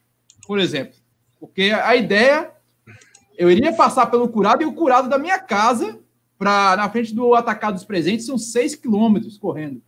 [0.45, 0.95] Por exemplo.
[1.39, 2.51] Porque a ideia,
[3.37, 5.97] eu iria passar pelo curado e o curado da minha casa
[6.37, 9.81] para na frente do atacado dos presentes são seis quilômetros correndo.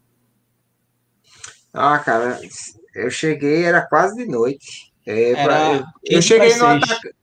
[1.73, 2.39] Ah, cara,
[2.95, 4.91] eu cheguei, era quase de noite.
[5.05, 7.13] É, pra, eu, eu cheguei no, ataca,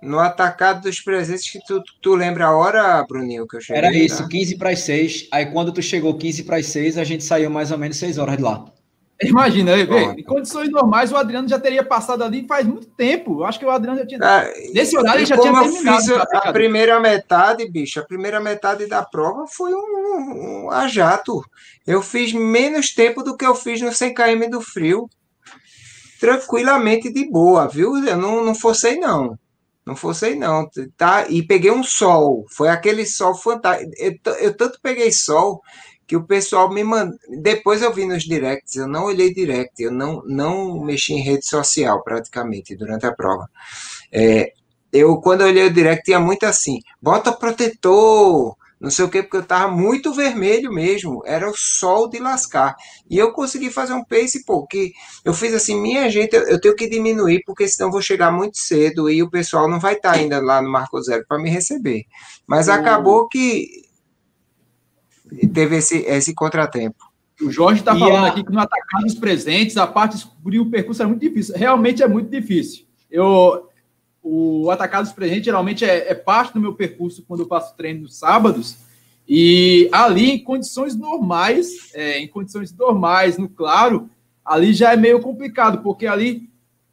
[0.00, 3.82] no, atacado dos presentes que tu, tu lembra a hora, Bruninho, que eu cheguei?
[3.82, 4.28] Era isso, tá?
[4.28, 5.28] 15 para as 6.
[5.32, 8.18] Aí quando tu chegou 15 para as 6, a gente saiu mais ou menos 6
[8.18, 8.64] horas de lá.
[9.22, 13.40] Imagina, em condições normais, o Adriano já teria passado ali faz muito tempo.
[13.40, 14.20] Eu acho que o Adriano já tinha.
[14.22, 16.02] Ah, Nesse horário ele já tinha terminado.
[16.02, 21.42] Fiz a primeira metade, bicho, a primeira metade da prova foi um, um a jato.
[21.86, 25.08] Eu fiz menos tempo do que eu fiz no 100 km do frio.
[26.20, 27.96] Tranquilamente de boa, viu?
[28.04, 29.38] Eu não, não forcei, não.
[29.86, 30.68] Não forcei, não.
[30.96, 31.26] Tá?
[31.28, 32.44] E peguei um sol.
[32.50, 33.90] Foi aquele sol fantástico.
[33.96, 35.62] Eu, eu tanto peguei sol
[36.06, 37.18] que o pessoal me mandou.
[37.40, 41.46] Depois eu vi nos directs, eu não olhei direct, eu não, não mexi em rede
[41.46, 43.50] social praticamente durante a prova.
[44.12, 44.52] É,
[44.92, 49.22] eu, quando eu olhei o direct, tinha muito assim: bota protetor, não sei o que,
[49.22, 52.76] porque eu tava muito vermelho mesmo, era o sol de lascar.
[53.10, 54.92] E eu consegui fazer um pace, pô, que
[55.24, 58.58] eu fiz assim, minha gente, eu, eu tenho que diminuir, porque senão vou chegar muito
[58.58, 61.50] cedo e o pessoal não vai estar tá ainda lá no Marco Zero para me
[61.50, 62.04] receber.
[62.46, 63.85] Mas acabou que
[65.52, 67.04] teve esse, esse contratempo.
[67.40, 68.28] O Jorge está falando a...
[68.28, 71.54] aqui que no atacar dos presentes, a parte de descobrir o percurso é muito difícil.
[71.56, 72.86] Realmente é muito difícil.
[73.10, 73.68] Eu,
[74.22, 78.18] o Atacados Presente geralmente é, é, parte do meu percurso quando eu faço treino nos
[78.18, 78.78] sábados.
[79.28, 84.08] E ali, em condições normais, é, em condições normais, no claro,
[84.44, 86.48] ali já é meio complicado, porque ali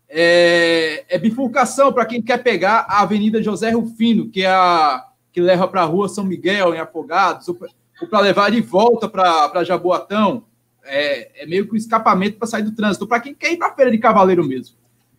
[0.09, 5.41] é, é bifurcação para quem quer pegar a Avenida José Rufino, que é a que
[5.41, 7.57] leva para a rua São Miguel, em Afogados, ou
[8.07, 10.45] para levar de volta para Jaboatão.
[10.85, 13.67] É, é meio que um escapamento para sair do trânsito, para quem quer ir para
[13.67, 14.75] a Feira de Cavaleiro mesmo.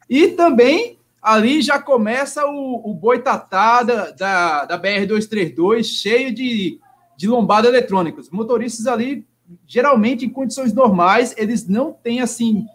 [0.08, 6.78] E também ali já começa o, o boitatá da, da, da BR-232 cheio de,
[7.16, 7.70] de lombada.
[8.18, 9.26] Os motoristas ali,
[9.66, 12.66] geralmente, em condições normais, eles não têm, assim,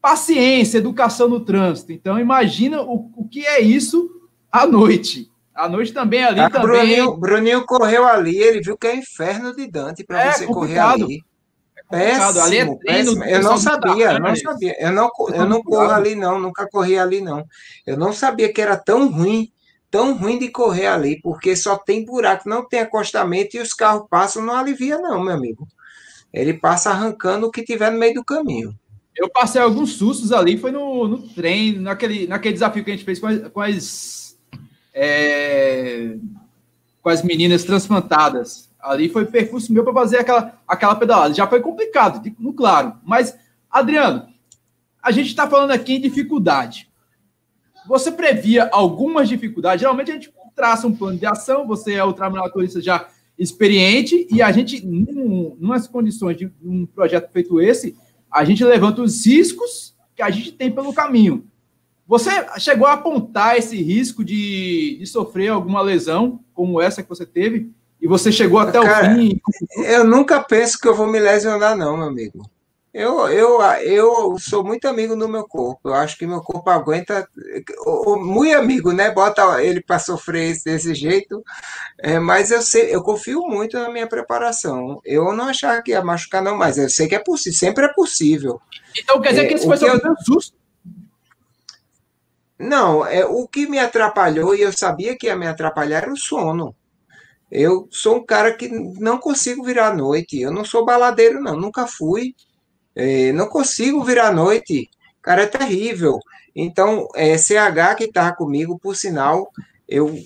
[0.00, 1.92] paciência, educação no trânsito.
[1.92, 4.10] Então, imagina o, o que é isso
[4.50, 5.30] à noite.
[5.54, 6.66] À noite também ali ah, também.
[6.66, 11.00] Bruninho, Bruninho correu ali, ele viu que é inferno de Dante para é você complicado.
[11.00, 11.24] correr ali.
[11.90, 13.24] Péssimo, ali é péssimo.
[13.24, 14.74] Eu não sabia, eu não sabia.
[14.80, 17.44] Eu não, eu não corro ali, não, nunca corri ali, não.
[17.86, 19.52] Eu não sabia que era tão ruim,
[19.90, 24.06] tão ruim de correr ali, porque só tem buraco, não tem acostamento e os carros
[24.08, 25.68] passam, não alivia, não, meu amigo.
[26.32, 28.74] Ele passa arrancando o que tiver no meio do caminho.
[29.14, 33.04] Eu passei alguns sustos ali, foi no, no trem, naquele, naquele desafio que a gente
[33.04, 34.21] fez com as, com as,
[34.92, 36.16] é,
[37.00, 38.70] com as meninas transplantadas.
[38.80, 41.34] Ali foi percurso meu para fazer aquela, aquela pedalada.
[41.34, 42.94] Já foi complicado, no claro.
[43.04, 43.36] Mas,
[43.70, 44.28] Adriano,
[45.02, 46.88] a gente está falando aqui em dificuldade.
[47.86, 49.80] Você previa algumas dificuldades?
[49.80, 54.42] Geralmente a gente traça um plano de ação, você é o trabalhadorista já experiente, e
[54.42, 57.96] a gente, num, numas condições de um projeto feito esse,
[58.30, 61.46] a gente levanta os riscos que a gente tem pelo caminho.
[62.12, 67.24] Você chegou a apontar esse risco de, de sofrer alguma lesão, como essa que você
[67.24, 69.40] teve, e você chegou até Cara, o fim.
[69.86, 72.42] Eu nunca penso que eu vou me lesionar, não, meu amigo.
[72.92, 75.88] Eu, eu, eu sou muito amigo do meu corpo.
[75.88, 77.26] Eu acho que meu corpo aguenta.
[78.18, 79.10] Muito amigo, né?
[79.10, 81.42] Bota ele para sofrer desse jeito.
[81.98, 85.00] É, mas eu sei, eu confio muito na minha preparação.
[85.02, 87.94] Eu não achava que ia machucar, não, mas eu sei que é possível, sempre é
[87.94, 88.60] possível.
[88.98, 90.00] Então quer dizer é, que esse foi seu eu...
[90.26, 90.60] susto?
[92.62, 96.16] Não, é, o que me atrapalhou, e eu sabia que ia me atrapalhar, era o
[96.16, 96.74] sono.
[97.50, 100.40] Eu sou um cara que não consigo virar à noite.
[100.40, 101.56] Eu não sou baladeiro, não.
[101.58, 102.34] Nunca fui.
[102.94, 104.88] É, não consigo virar à noite.
[105.20, 106.18] Cara, é terrível.
[106.54, 109.50] Então, é, CH que estava comigo, por sinal,
[109.88, 110.16] eu,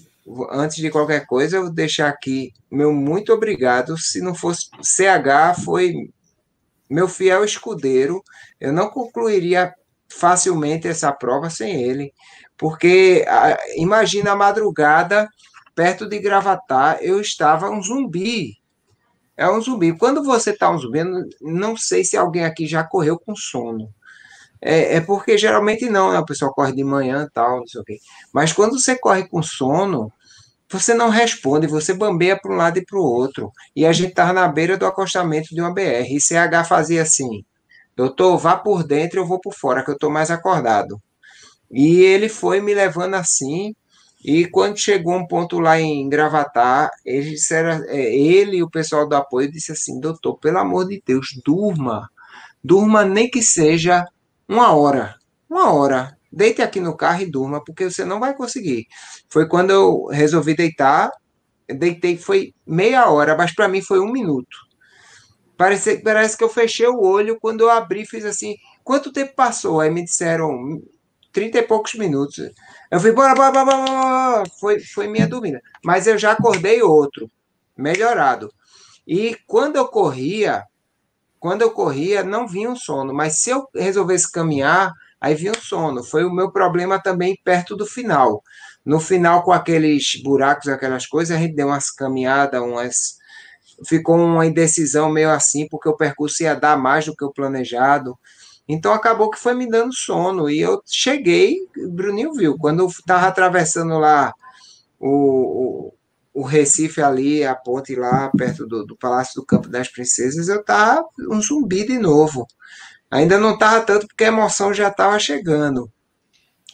[0.51, 3.97] antes de qualquer coisa, eu vou deixar aqui meu muito obrigado.
[3.99, 6.11] Se não fosse CH, foi
[6.89, 8.23] meu fiel escudeiro.
[8.61, 9.75] Eu não concluiria
[10.09, 12.13] facilmente essa prova sem ele,
[12.57, 15.29] porque a, imagina a madrugada
[15.75, 18.55] perto de Gravatar, eu estava um zumbi.
[19.37, 19.97] É um zumbi.
[19.97, 21.01] Quando você está um zumbi,
[21.43, 23.91] não sei se alguém aqui já correu com sono.
[24.61, 26.19] É, é porque geralmente não, né?
[26.19, 27.99] O pessoal corre de manhã tal, não sei o quê.
[28.33, 30.11] Mas quando você corre com sono,
[30.69, 33.53] você não responde, você bambeia para um lado e para o outro.
[33.75, 36.09] E a gente estava na beira do acostamento de uma BR.
[36.11, 37.45] E CH fazia assim:
[37.97, 41.01] doutor, vá por dentro, eu vou por fora, que eu estou mais acordado.
[41.71, 43.75] E ele foi me levando assim,
[44.25, 49.15] e quando chegou um ponto lá em Gravatar, disseram, é, ele e o pessoal do
[49.15, 52.11] apoio disse assim, doutor, pelo amor de Deus, durma.
[52.63, 54.05] Durma nem que seja
[54.49, 55.15] uma hora.
[55.49, 56.17] Uma hora.
[56.33, 58.87] Deite aqui no carro e durma, porque você não vai conseguir.
[59.29, 61.11] Foi quando eu resolvi deitar,
[61.69, 64.66] deitei, foi meia hora, mas para mim foi um minuto.
[65.57, 69.81] Parece, parece que eu fechei o olho, quando eu abri, fiz assim, quanto tempo passou?
[69.81, 70.83] Aí me disseram,
[71.33, 72.51] trinta e poucos minutos.
[72.91, 75.61] Eu fui, bora, bora, bora, bora, foi, foi minha dúvida.
[75.85, 77.31] Mas eu já acordei outro,
[77.77, 78.53] melhorado.
[79.07, 80.65] E quando eu corria,
[81.39, 83.15] quando eu corria, não vinha um sono.
[83.15, 86.03] Mas se eu resolvesse caminhar, aí vinha um sono.
[86.03, 88.43] Foi o meu problema também perto do final.
[88.85, 93.17] No final, com aqueles buracos, aquelas coisas, a gente deu umas caminhadas, umas.
[93.85, 98.17] Ficou uma indecisão meio assim, porque o percurso ia dar mais do que o planejado.
[98.69, 100.51] Então acabou que foi me dando sono.
[100.51, 104.33] E eu cheguei, o Bruninho viu, quando eu estava atravessando lá
[104.99, 105.93] o,
[106.35, 110.49] o, o, Recife ali, a ponte lá perto do, do Palácio do Campo das Princesas,
[110.49, 112.47] eu estava um zumbi de novo.
[113.11, 115.91] Ainda não estava tanto porque a emoção já estava chegando.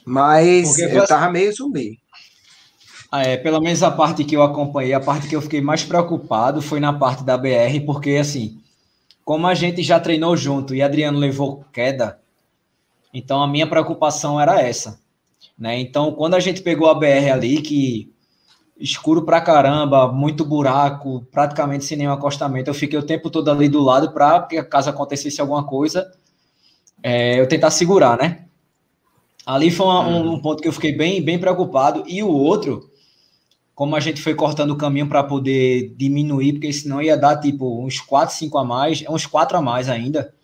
[0.05, 2.02] Mas eu estava meio zumbi.
[3.15, 5.85] Ah, é, pelo menos a parte que eu acompanhei, a parte que eu fiquei mais
[5.85, 8.59] preocupado foi na parte da BR, porque assim,
[9.23, 12.19] como a gente já treinou junto e Adriano levou queda,
[13.13, 14.99] então a minha preocupação era essa.
[15.59, 15.79] Né?
[15.79, 18.11] Então, quando a gente pegou a BR ali, que
[18.81, 23.69] escuro pra caramba, muito buraco, praticamente sem nenhum acostamento, eu fiquei o tempo todo ali
[23.69, 26.11] do lado para que caso acontecesse alguma coisa,
[27.03, 28.47] é, eu tentar segurar, né?
[29.45, 32.05] Ali foi uma, um, um ponto que eu fiquei bem, bem preocupado.
[32.07, 32.91] E o outro,
[33.75, 37.85] como a gente foi cortando o caminho para poder diminuir, porque senão ia dar tipo
[37.85, 40.35] uns 4, 5 a mais, uns 4 a mais ainda.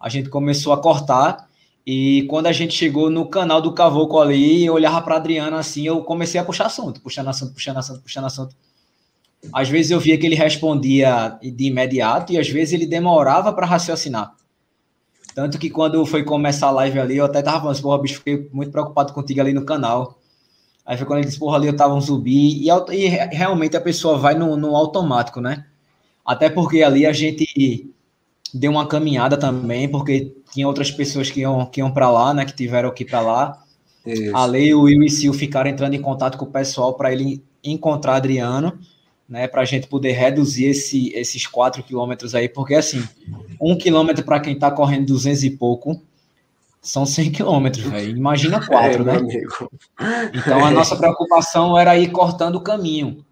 [0.00, 1.48] A gente começou a cortar
[1.86, 5.86] e quando a gente chegou no canal do Cavoco ali, eu olhava para Adriana assim,
[5.86, 8.56] eu comecei a puxar assunto, puxando assunto, puxando assunto, puxando assunto.
[9.52, 13.66] Às vezes eu via que ele respondia de imediato e às vezes ele demorava para
[13.66, 14.32] raciocinar.
[15.34, 18.48] Tanto que quando foi começar a live ali, eu até tava falando, porra, bicho, fiquei
[18.52, 20.18] muito preocupado contigo ali no canal.
[20.84, 22.66] Aí foi quando ele disse, porra, ali eu tava um zumbi.
[22.66, 25.64] E, e realmente a pessoa vai no, no automático, né?
[26.24, 27.90] Até porque ali a gente
[28.52, 32.44] deu uma caminhada também, porque tinha outras pessoas que iam, que iam para lá, né?
[32.44, 33.62] Que tiveram que ir para lá.
[34.04, 34.36] Isso.
[34.36, 37.42] A Lei, o Will e Sil ficaram entrando em contato com o pessoal para ele
[37.62, 38.76] encontrar Adriano,
[39.28, 39.46] né?
[39.46, 43.02] Para a gente poder reduzir esse, esses quatro quilômetros aí, porque assim,
[43.60, 46.02] um quilômetro para quem está correndo 200 e pouco
[46.82, 48.16] são 100 quilômetros, velho.
[48.16, 49.42] Imagina é, quatro, é, né?
[50.34, 53.24] Então a nossa preocupação era ir cortando o caminho.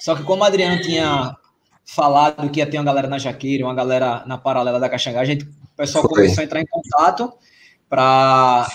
[0.00, 1.36] Só que como o Adriano tinha
[1.84, 5.24] falado que ia ter uma galera na Jaqueira, uma galera na paralela da Caxangá, a
[5.24, 6.22] gente, o pessoal Foi.
[6.22, 7.32] começou a entrar em contato
[7.88, 8.68] para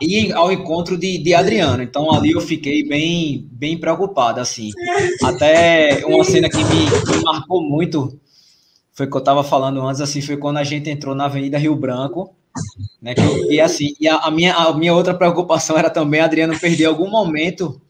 [0.00, 1.82] ir ao encontro de, de Adriano.
[1.82, 4.70] Então ali eu fiquei bem, bem preocupado, assim.
[5.22, 8.18] Até uma cena que me, me marcou muito
[8.92, 11.76] foi que eu estava falando antes, assim, foi quando a gente entrou na Avenida Rio
[11.76, 12.34] Branco,
[13.00, 13.14] né?
[13.48, 17.10] E assim, e a, a, minha, a minha outra preocupação era também Adriano perder algum
[17.10, 17.80] momento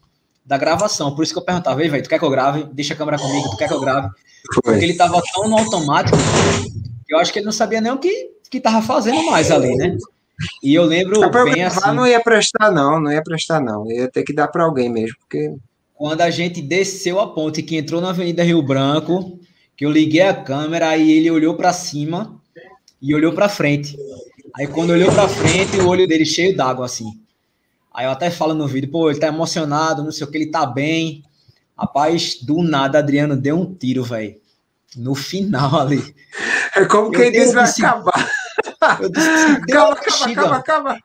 [0.45, 1.13] da gravação.
[1.13, 2.65] Por isso que eu perguntava, velho, tu quer que eu grave?
[2.73, 4.09] Deixa a câmera comigo, tu quer que eu grave?
[4.63, 6.17] Porque ele tava tão no automático
[7.05, 9.75] que eu acho que ele não sabia nem o que, que tava fazendo mais ali,
[9.75, 9.97] né?
[10.63, 11.91] E eu lembro bem assim...
[11.93, 13.89] não ia prestar não, não ia prestar não.
[13.91, 15.53] Ia ter que dar para alguém mesmo, porque...
[15.95, 19.39] Quando a gente desceu a ponte, que entrou na Avenida Rio Branco,
[19.75, 22.39] que eu liguei a câmera, aí ele olhou para cima
[23.01, 23.97] e olhou para frente.
[24.55, 27.11] Aí quando olhou para frente, o olho dele cheio d'água assim.
[27.93, 30.51] Aí eu até falo no vídeo, pô, ele tá emocionado, não sei o que, ele
[30.51, 31.23] tá bem.
[31.77, 34.35] Rapaz, do nada, Adriano deu um tiro, velho.
[34.95, 36.15] No final ali.
[36.75, 38.29] É como quem diz vai acabar.
[39.01, 40.97] Eu disse, acaba, acaba, acaba, acaba.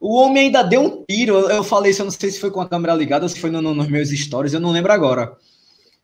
[0.00, 1.34] O homem ainda deu um tiro.
[1.50, 3.50] Eu falei isso, eu não sei se foi com a câmera ligada ou se foi
[3.50, 5.32] no, no, nos meus stories, eu não lembro agora.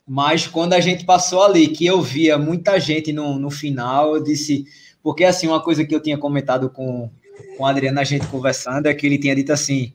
[0.07, 4.23] Mas quando a gente passou ali, que eu via muita gente no, no final, eu
[4.23, 4.65] disse.
[5.03, 7.11] Porque, assim, uma coisa que eu tinha comentado com,
[7.57, 9.93] com o Adriano, a gente conversando, é que ele tinha dito assim: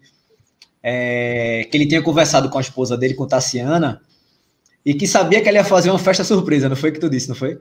[0.83, 4.01] é, que ele tinha conversado com a esposa dele, com Tassiana,
[4.85, 7.29] e que sabia que ele ia fazer uma festa surpresa, não foi que tu disse,
[7.29, 7.59] não foi?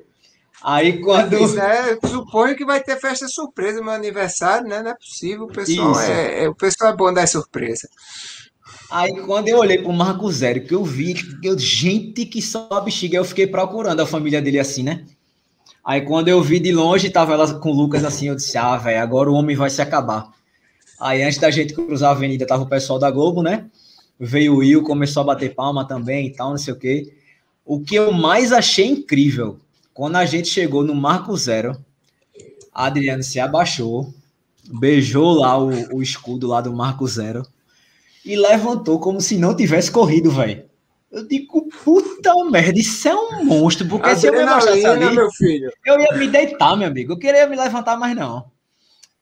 [0.62, 1.36] Aí quando.
[1.58, 4.82] É, suponho que vai ter festa surpresa no meu aniversário, né?
[4.82, 5.44] Não é possível.
[5.44, 7.88] O pessoal, é, é, o pessoal é bom dar surpresa.
[8.90, 12.68] Aí quando eu olhei pro Marco Zero, que eu vi, que eu, gente que só
[12.70, 15.04] a bexiga, eu fiquei procurando a família dele assim, né?
[15.86, 18.76] Aí quando eu vi de longe, tava ela com o Lucas assim, eu disse, ah,
[18.76, 20.32] velho, agora o homem vai se acabar.
[20.98, 23.66] Aí antes da gente cruzar a avenida, tava o pessoal da Globo, né?
[24.18, 27.14] Veio o Will, começou a bater palma também e tal, não sei o quê.
[27.64, 29.60] O que eu mais achei incrível,
[29.94, 31.76] quando a gente chegou no Marco Zero,
[32.74, 34.12] a Adriana se abaixou,
[34.68, 37.46] beijou lá o, o escudo lá do Marco Zero
[38.24, 40.64] e levantou como se não tivesse corrido, velho.
[41.10, 45.30] Eu digo, puta merda, isso é um monstro, porque se eu me abaixasse ali, meu
[45.30, 45.70] filho.
[45.84, 47.12] eu ia me deitar, meu amigo.
[47.12, 48.50] Eu queria me levantar, mas não.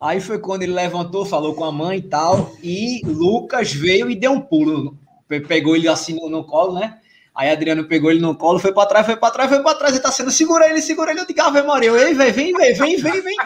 [0.01, 4.17] Aí foi quando ele levantou, falou com a mãe e tal, e Lucas veio e
[4.17, 4.99] deu um pulo.
[5.49, 6.99] Pegou ele assim no, no colo, né?
[7.35, 9.93] Aí Adriano pegou ele no colo, foi para trás, foi para trás, foi para trás,
[9.95, 12.75] ele tá sendo, segura ele, segura ele, eu digo, Ave Maria, ei, vem, vem, vem,
[12.75, 13.37] vem, vem, vem.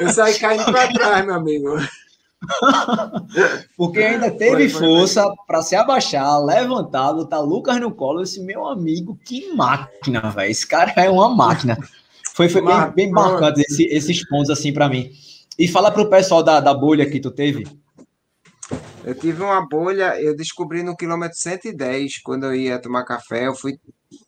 [0.00, 1.76] Eu saí caindo para trás, meu amigo.
[3.76, 8.22] Porque ainda teve foi, foi, força para se abaixar, levantar, botar Lucas no colo.
[8.22, 10.50] Esse meu amigo, que máquina, velho.
[10.50, 11.76] Esse cara é uma máquina.
[12.34, 15.10] Foi, foi bem, bem marcante esse, esses pontos assim para mim.
[15.58, 17.64] E fala para o pessoal da, da bolha que tu teve.
[19.04, 23.54] Eu tive uma bolha, eu descobri no quilômetro 110, quando eu ia tomar café, eu
[23.54, 23.78] fui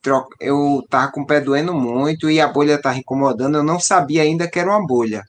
[0.03, 3.81] troca, eu tava com o pé doendo muito e a bolha tava incomodando, eu não
[3.81, 5.25] sabia ainda que era uma bolha.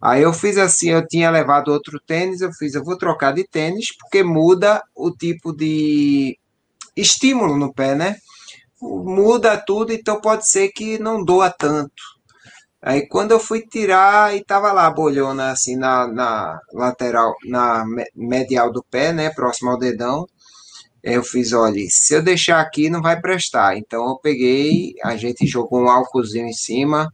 [0.00, 3.46] Aí eu fiz assim, eu tinha levado outro tênis, eu fiz, eu vou trocar de
[3.46, 6.38] tênis, porque muda o tipo de
[6.96, 8.16] estímulo no pé, né?
[8.80, 12.02] Muda tudo, então pode ser que não doa tanto.
[12.82, 17.84] Aí quando eu fui tirar, e tava lá a bolhona assim na, na lateral, na
[18.14, 19.30] medial do pé, né?
[19.30, 20.26] Próximo ao dedão.
[21.02, 23.76] Eu fiz, olha, se eu deixar aqui não vai prestar.
[23.76, 27.10] Então eu peguei, a gente jogou um álcoolzinho em cima,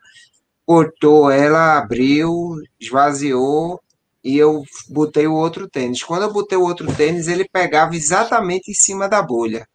[0.67, 3.81] cortou ela, abriu, esvaziou
[4.23, 6.03] e eu botei o outro tênis.
[6.03, 9.67] Quando eu botei o outro tênis, ele pegava exatamente em cima da bolha.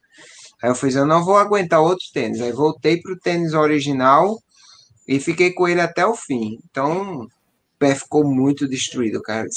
[0.62, 2.42] Aí eu fiz, eu não vou aguentar outro tênis.
[2.42, 4.38] Aí voltei para o tênis original
[5.08, 6.60] e fiquei com ele até o fim.
[6.70, 7.28] Então, o
[7.80, 9.48] pé ficou muito destruído, cara.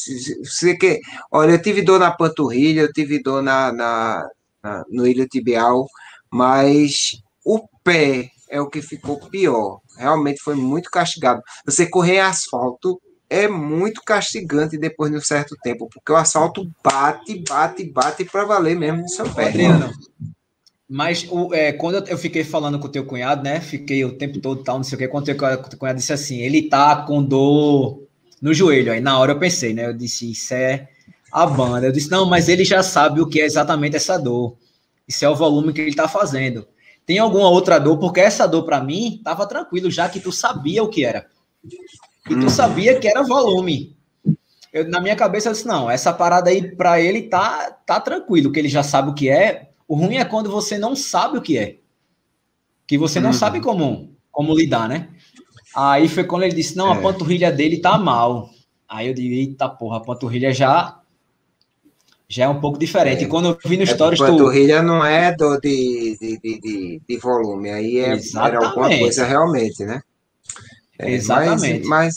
[0.45, 4.28] Você que, olha, eu tive dor na panturrilha, eu tive dor na, na,
[4.62, 5.87] na no ilho tibial,
[6.32, 9.80] mas o pé é o que ficou pior.
[9.97, 11.42] Realmente foi muito castigado.
[11.64, 17.42] Você correr asfalto é muito castigante depois de um certo tempo, porque o asfalto bate,
[17.49, 19.49] bate, bate para valer mesmo no seu pé.
[19.49, 19.92] Adriano,
[20.88, 23.61] mas o, é, quando eu fiquei falando com o teu cunhado, né?
[23.61, 25.09] Fiquei o tempo todo tal, não sei o que.
[25.09, 28.03] Quando o teu cunhado disse assim, ele tá com dor
[28.40, 28.92] no joelho.
[28.92, 29.86] Aí na hora eu pensei, né?
[29.86, 30.88] Eu disse, isso é
[31.32, 31.86] a banda.
[31.86, 34.57] Eu disse, não, mas ele já sabe o que é exatamente essa dor.
[35.09, 36.66] Isso é o volume que ele tá fazendo.
[37.07, 37.98] Tem alguma outra dor?
[37.98, 41.26] Porque essa dor para mim tava tranquilo, já que tu sabia o que era.
[42.30, 43.94] E tu sabia que era volume.
[44.72, 48.50] Eu, na minha cabeça eu disse, não, essa parada aí para ele tá, tá tranquilo,
[48.50, 49.70] que ele já sabe o que é.
[49.86, 51.76] O ruim é quando você não sabe o que é.
[52.86, 53.34] Que você não uhum.
[53.34, 55.11] sabe como, como lidar, né?
[55.76, 57.00] Aí foi quando ele disse, não, a é.
[57.00, 58.50] panturrilha dele tá mal.
[58.88, 61.00] Aí eu digo, eita porra, a panturrilha já
[62.35, 63.24] já é um pouco diferente.
[63.24, 63.28] É.
[63.28, 64.20] Quando eu vi no é, Stories...
[64.20, 64.87] A panturrilha tu...
[64.87, 70.03] não é do, de, de, de, de, volume, aí é, era alguma coisa realmente, né?
[70.99, 71.87] É, Exatamente.
[71.87, 72.16] Mas,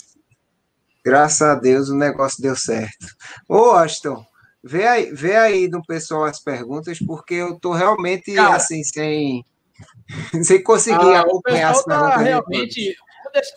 [1.04, 3.06] graças a Deus, o negócio deu certo.
[3.48, 4.24] Ô, Aston,
[4.62, 9.44] vê aí, vê aí no pessoal as perguntas, porque eu tô realmente, Cara, assim, sem,
[10.42, 12.14] sem conseguir ah, acompanhar as perguntas.
[12.14, 12.96] Tá realmente...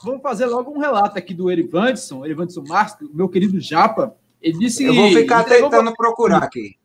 [0.03, 4.83] Vamos fazer logo um relato aqui do Erivanson, Erivanson Marques, meu querido Japa, ele disse
[4.83, 6.75] Eu vou ficar tentando procurar aqui.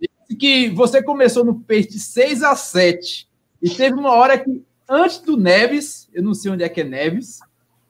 [0.00, 3.28] Disse que você começou no pace de 6 a 7
[3.60, 6.84] e teve uma hora que, antes do Neves, eu não sei onde é que é
[6.84, 7.40] Neves,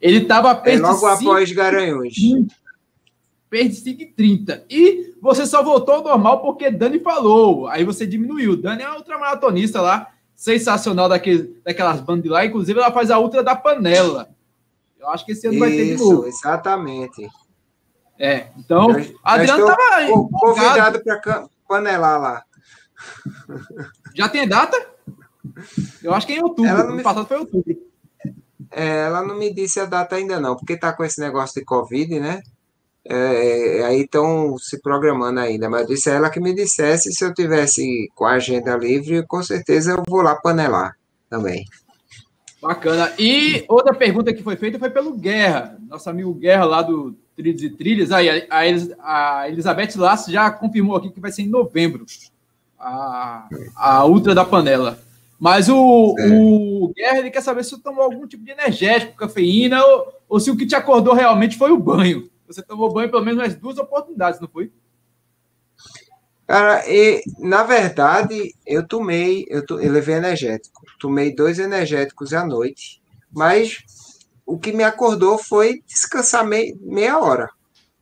[0.00, 2.14] ele estava pace é logo após Garanhuns.
[3.50, 4.64] Pace 5 e 30.
[4.70, 7.66] E você só voltou ao normal porque Dani falou.
[7.66, 8.56] Aí você diminuiu.
[8.56, 12.46] Dani é uma ultramaratonista lá, sensacional daquele, daquelas bandas lá.
[12.46, 14.30] Inclusive, ela faz a ultra da panela.
[14.98, 16.26] Eu acho que esse ano Isso, vai ter de novo.
[16.26, 17.28] Exatamente.
[18.20, 22.44] É, então, já, Adriano estava convidado para panelar lá.
[24.14, 24.76] Já tem data?
[26.02, 26.70] Eu acho que é em outubro.
[26.70, 27.02] Ela não me...
[27.02, 27.74] passado foi outubro.
[28.70, 31.64] É, ela não me disse a data ainda não, porque tá com esse negócio de
[31.64, 32.42] Covid, né?
[33.02, 37.10] É, é aí estão se programando ainda, mas eu disse a ela que me dissesse
[37.12, 40.94] se eu tivesse com a agenda livre, com certeza eu vou lá panelar
[41.30, 41.64] também.
[42.60, 43.10] Bacana.
[43.18, 47.62] E outra pergunta que foi feita foi pelo Guerra, nosso amigo Guerra lá do Trilhos
[47.62, 48.12] e Trilhas.
[48.12, 52.04] Aí a, a, Elizabeth Lasso já confirmou aqui que vai ser em novembro
[52.78, 54.98] a, a Ultra da Panela.
[55.38, 56.28] Mas o, é.
[56.30, 60.40] o Guerra ele quer saber se você tomou algum tipo de energético, cafeína, ou, ou
[60.40, 62.28] se o que te acordou realmente foi o banho.
[62.46, 64.70] Você tomou banho pelo menos umas duas oportunidades, não foi?
[66.46, 70.82] Cara, e, na verdade, eu tomei, eu, to, eu levei energético.
[70.98, 73.00] Tomei dois energéticos à noite,
[73.32, 73.78] mas
[74.50, 77.48] o que me acordou foi descansar mei, meia hora.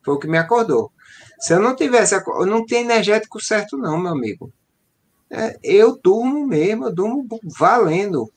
[0.03, 0.91] Foi o que me acordou.
[1.39, 4.51] Se eu não tivesse, eu não tenho energético certo, não, meu amigo.
[5.31, 7.29] É, eu durmo mesmo, eu durmo
[7.59, 8.33] valendo.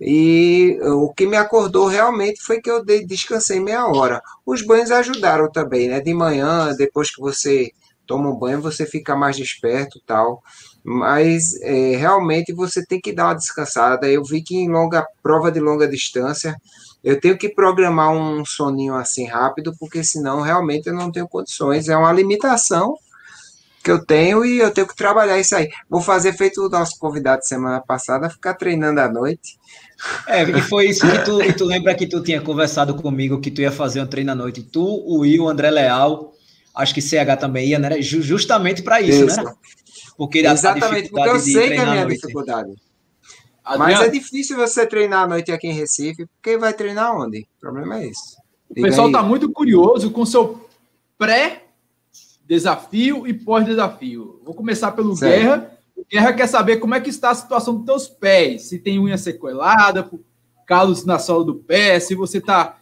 [0.00, 4.20] E o que me acordou realmente foi que eu descansei meia hora.
[4.44, 6.00] Os banhos ajudaram também, né?
[6.00, 7.70] De manhã, depois que você
[8.04, 10.42] toma um banho, você fica mais desperto tal.
[10.84, 14.10] Mas é, realmente você tem que dar uma descansada.
[14.10, 16.56] Eu vi que em longa prova de longa distância
[17.02, 21.88] eu tenho que programar um soninho assim rápido, porque senão realmente eu não tenho condições.
[21.88, 22.96] É uma limitação
[23.82, 25.68] que eu tenho e eu tenho que trabalhar isso aí.
[25.90, 29.58] Vou fazer feito o nosso convidado semana passada, ficar treinando à noite.
[30.28, 33.50] É, e foi isso que tu, e tu lembra que tu tinha conversado comigo que
[33.50, 34.62] tu ia fazer um treino à noite.
[34.62, 36.32] Tu, o Will, o André Leal,
[36.74, 38.00] acho que CH também ia, né?
[38.00, 39.52] Justamente para isso, isso, né?
[40.16, 42.70] Porque Exatamente, porque eu sei que é a minha dificuldade.
[43.64, 47.40] Adriano, Mas é difícil você treinar à noite aqui em Recife, porque vai treinar onde?
[47.40, 48.36] O problema é esse.
[48.70, 50.68] Diga o pessoal está muito curioso com seu
[51.18, 54.40] pré-desafio e pós-desafio.
[54.44, 55.40] Vou começar pelo certo.
[55.40, 55.78] Guerra.
[55.96, 58.62] O Guerra quer saber como é que está a situação dos teus pés.
[58.62, 60.08] Se tem unha sequelada,
[60.66, 62.78] calos na sola do pé, se você está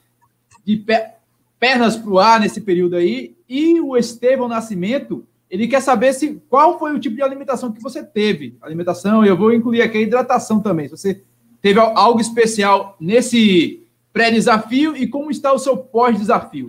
[0.64, 1.18] de pé
[1.58, 3.36] pernas para o ar nesse período aí.
[3.48, 7.82] E o Estevão Nascimento, ele quer saber se qual foi o tipo de alimentação que
[7.82, 8.56] você teve.
[8.62, 10.86] Alimentação, eu vou incluir aqui a hidratação também.
[10.86, 11.24] Se você
[11.60, 16.68] teve algo especial nesse pré-desafio e como está o seu pós-desafio.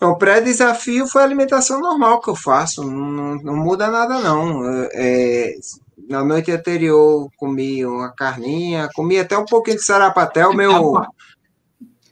[0.00, 4.62] O pré-desafio foi a alimentação normal que eu faço, não, não muda nada não.
[4.92, 5.54] É,
[6.08, 10.52] na noite anterior comi uma carninha, comi até um pouquinho de sarapatel.
[10.52, 11.00] Meu,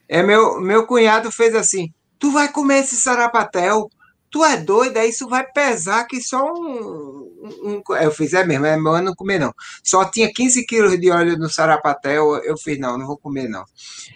[0.09, 3.91] é meu, meu cunhado fez assim: tu vai comer esse sarapatel?
[4.33, 4.97] Tu é doido?
[4.97, 7.29] Aí isso vai pesar que só um.
[7.63, 9.53] um, um eu fiz, é mesmo, é meu, eu não comer não.
[9.85, 13.63] Só tinha 15 quilos de óleo no sarapatel, eu fiz, não, não vou comer não.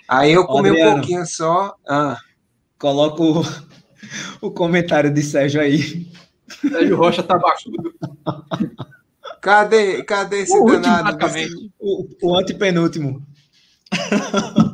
[0.09, 1.75] Aí eu comi Adriano, um pouquinho só.
[1.87, 2.17] Ah.
[2.79, 3.43] Coloca o,
[4.41, 6.11] o comentário de Sérgio aí.
[6.63, 7.93] Sérgio Rocha tá baixudo.
[9.43, 11.23] Cadê, cadê esse o danado?
[11.23, 13.23] Último, o, o antepenúltimo.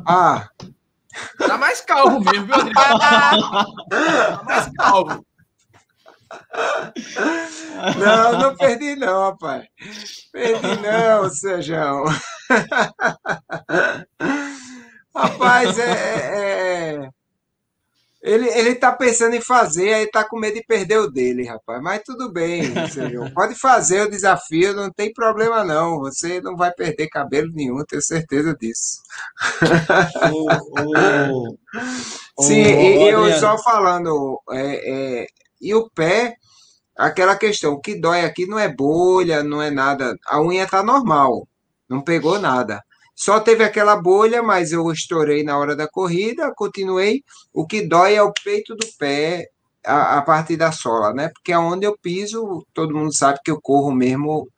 [0.06, 0.48] Ah.
[1.36, 2.74] Tá mais calmo mesmo, viu, Adriano?
[3.90, 5.26] tá mais calmo.
[7.98, 9.66] Não, não perdi não, rapaz.
[10.30, 12.04] Perdi não, Sejão.
[15.14, 17.08] Rapaz, é, é, é
[18.22, 21.82] ele, ele tá pensando em fazer, aí tá com medo de perder o dele, rapaz.
[21.82, 22.62] Mas tudo bem.
[23.34, 25.98] Pode fazer o desafio, não tem problema não.
[25.98, 29.02] Você não vai perder cabelo nenhum, tenho certeza disso.
[30.32, 31.56] O,
[32.38, 35.26] o, Sim, o, e eu só falando, é, é,
[35.62, 36.34] e o pé,
[36.96, 40.16] aquela questão, o que dói aqui não é bolha, não é nada.
[40.26, 41.48] A unha tá normal,
[41.88, 42.82] não pegou nada.
[43.14, 47.22] Só teve aquela bolha, mas eu estourei na hora da corrida, continuei.
[47.52, 49.46] O que dói é o peito do pé,
[49.86, 51.28] a, a partir da sola, né?
[51.28, 54.48] Porque aonde eu piso, todo mundo sabe que eu corro mesmo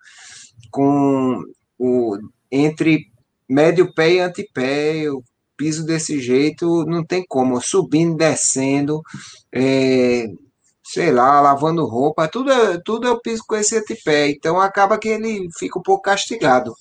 [0.71, 1.43] com
[1.79, 2.19] o
[2.51, 3.07] entre
[3.49, 5.23] médio pé e antepé, eu
[5.57, 9.01] piso desse jeito, não tem como, subindo, descendo,
[9.53, 10.27] é,
[10.85, 12.51] sei lá, lavando roupa, tudo,
[12.85, 16.75] tudo eu piso com esse antepé, então acaba que ele fica um pouco castigado.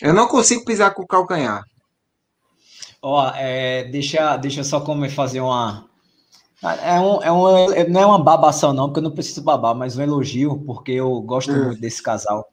[0.00, 1.64] Eu não consigo pisar com o calcanhar.
[3.02, 5.84] Ó, é, deixa, deixa só como fazer uma.
[6.82, 9.74] É um, é um, é, não é uma babação, não, porque eu não preciso babar,
[9.74, 11.64] mas um elogio, porque eu gosto hum.
[11.66, 12.48] muito desse casal.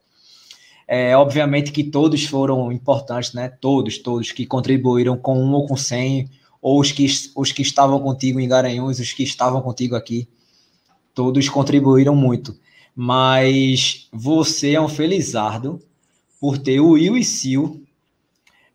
[0.88, 3.50] É, obviamente que todos foram importantes, né?
[3.62, 6.30] Todos, todos que contribuíram com um ou com cem,
[6.62, 7.06] ou os que,
[7.36, 10.28] os que estavam contigo em Garanhuns, os que estavam contigo aqui,
[11.14, 12.56] todos contribuíram muito.
[12.96, 15.80] Mas você é um felizardo
[16.40, 17.82] por ter o Will e Sil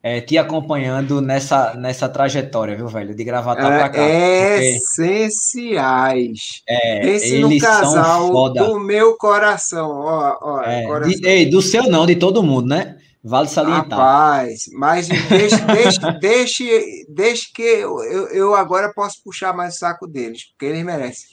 [0.07, 3.13] é, te acompanhando nessa, nessa trajetória, viu, velho?
[3.13, 4.09] De gravar é, pra cá.
[4.57, 6.39] Essenciais.
[6.69, 9.91] É, Esse no casal do meu coração.
[9.91, 11.21] Ó, ó, é, coração.
[11.21, 12.99] De, ei, do seu não, de todo mundo, né?
[13.21, 13.99] Vale salientar.
[13.99, 17.99] Rapaz, mas deixe, deixe, deixe, deixe que eu,
[18.31, 21.27] eu agora posso puxar mais o saco deles, porque eles merecem.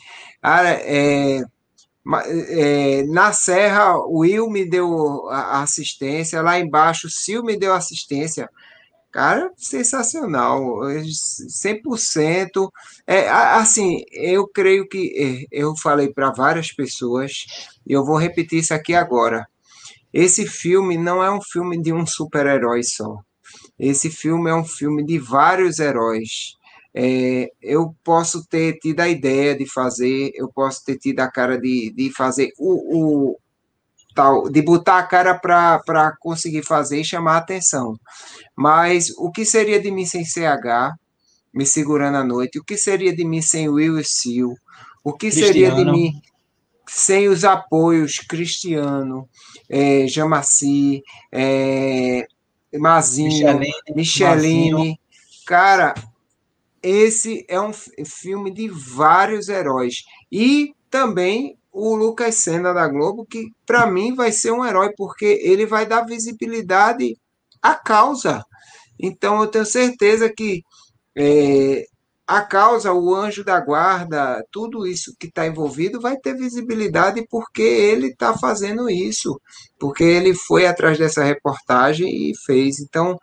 [0.44, 1.42] Cara, é,
[2.50, 8.50] é, na Serra, o Will me deu assistência, lá embaixo, o Sil me deu assistência.
[9.10, 10.62] Cara, sensacional,
[11.48, 12.70] 100%.
[13.08, 17.46] É, assim, eu creio que é, eu falei para várias pessoas,
[17.88, 19.48] e eu vou repetir isso aqui agora.
[20.12, 23.18] Esse filme não é um filme de um super-herói só.
[23.80, 26.58] Esse filme é um filme de vários heróis.
[26.96, 31.58] É, eu posso ter tido a ideia de fazer, eu posso ter tido a cara
[31.58, 33.38] de, de fazer o, o
[34.14, 38.00] tal, de botar a cara para conseguir fazer e chamar a atenção.
[38.56, 40.94] Mas o que seria de mim sem CH,
[41.54, 42.60] me segurando à noite?
[42.60, 44.54] O que seria de mim sem Will e Sil?
[45.04, 45.48] O que Cristiano.
[45.48, 46.22] seria de mim
[46.88, 49.28] sem os apoios Cristiano,
[49.70, 52.28] é, Jamaci, é,
[52.74, 55.00] Mazinho, Micheline, Micheline.
[55.46, 55.94] Cara,
[56.84, 57.72] esse é um
[58.06, 60.04] filme de vários heróis.
[60.32, 65.26] E também o Lucas Senna da Globo, que para mim vai ser um herói, porque
[65.44, 67.18] ele vai dar visibilidade
[67.62, 68.44] à causa.
[69.00, 70.62] Então eu tenho certeza que
[71.18, 71.86] é,
[72.28, 77.62] a causa, o anjo da guarda, tudo isso que está envolvido vai ter visibilidade porque
[77.62, 79.40] ele está fazendo isso,
[79.80, 82.80] porque ele foi atrás dessa reportagem e fez.
[82.80, 83.18] Então,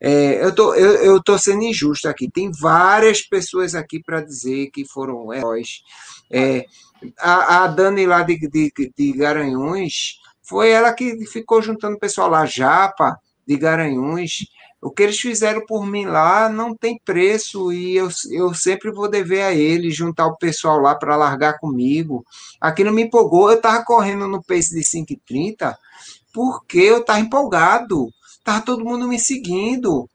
[0.00, 2.30] é, eu, tô, eu, tô sendo injusto aqui.
[2.30, 5.82] Tem várias pessoas aqui para dizer que foram heróis.
[6.32, 6.64] É,
[7.18, 12.30] a, a Dani lá de, de, de Garanhuns foi ela que ficou juntando o pessoal
[12.30, 14.46] lá, Japa, de Garanhuns.
[14.82, 19.10] O que eles fizeram por mim lá não tem preço e eu, eu sempre vou
[19.10, 22.24] dever a eles, juntar o pessoal lá para largar comigo.
[22.58, 25.76] Aquilo me empolgou, eu estava correndo no pace de 5,30
[26.32, 28.08] porque eu estava empolgado.
[28.50, 30.10] Tava todo mundo me seguindo.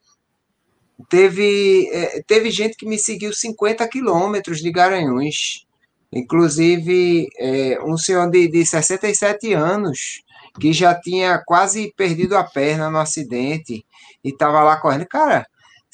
[1.09, 5.65] teve, é, teve gente que me seguiu 50 quilômetros de Garanhuns.
[6.11, 10.21] Inclusive, é, um senhor de, de 67 anos,
[10.59, 13.85] que já tinha quase perdido a perna no acidente
[14.21, 15.07] e estava lá correndo.
[15.07, 15.47] Cara,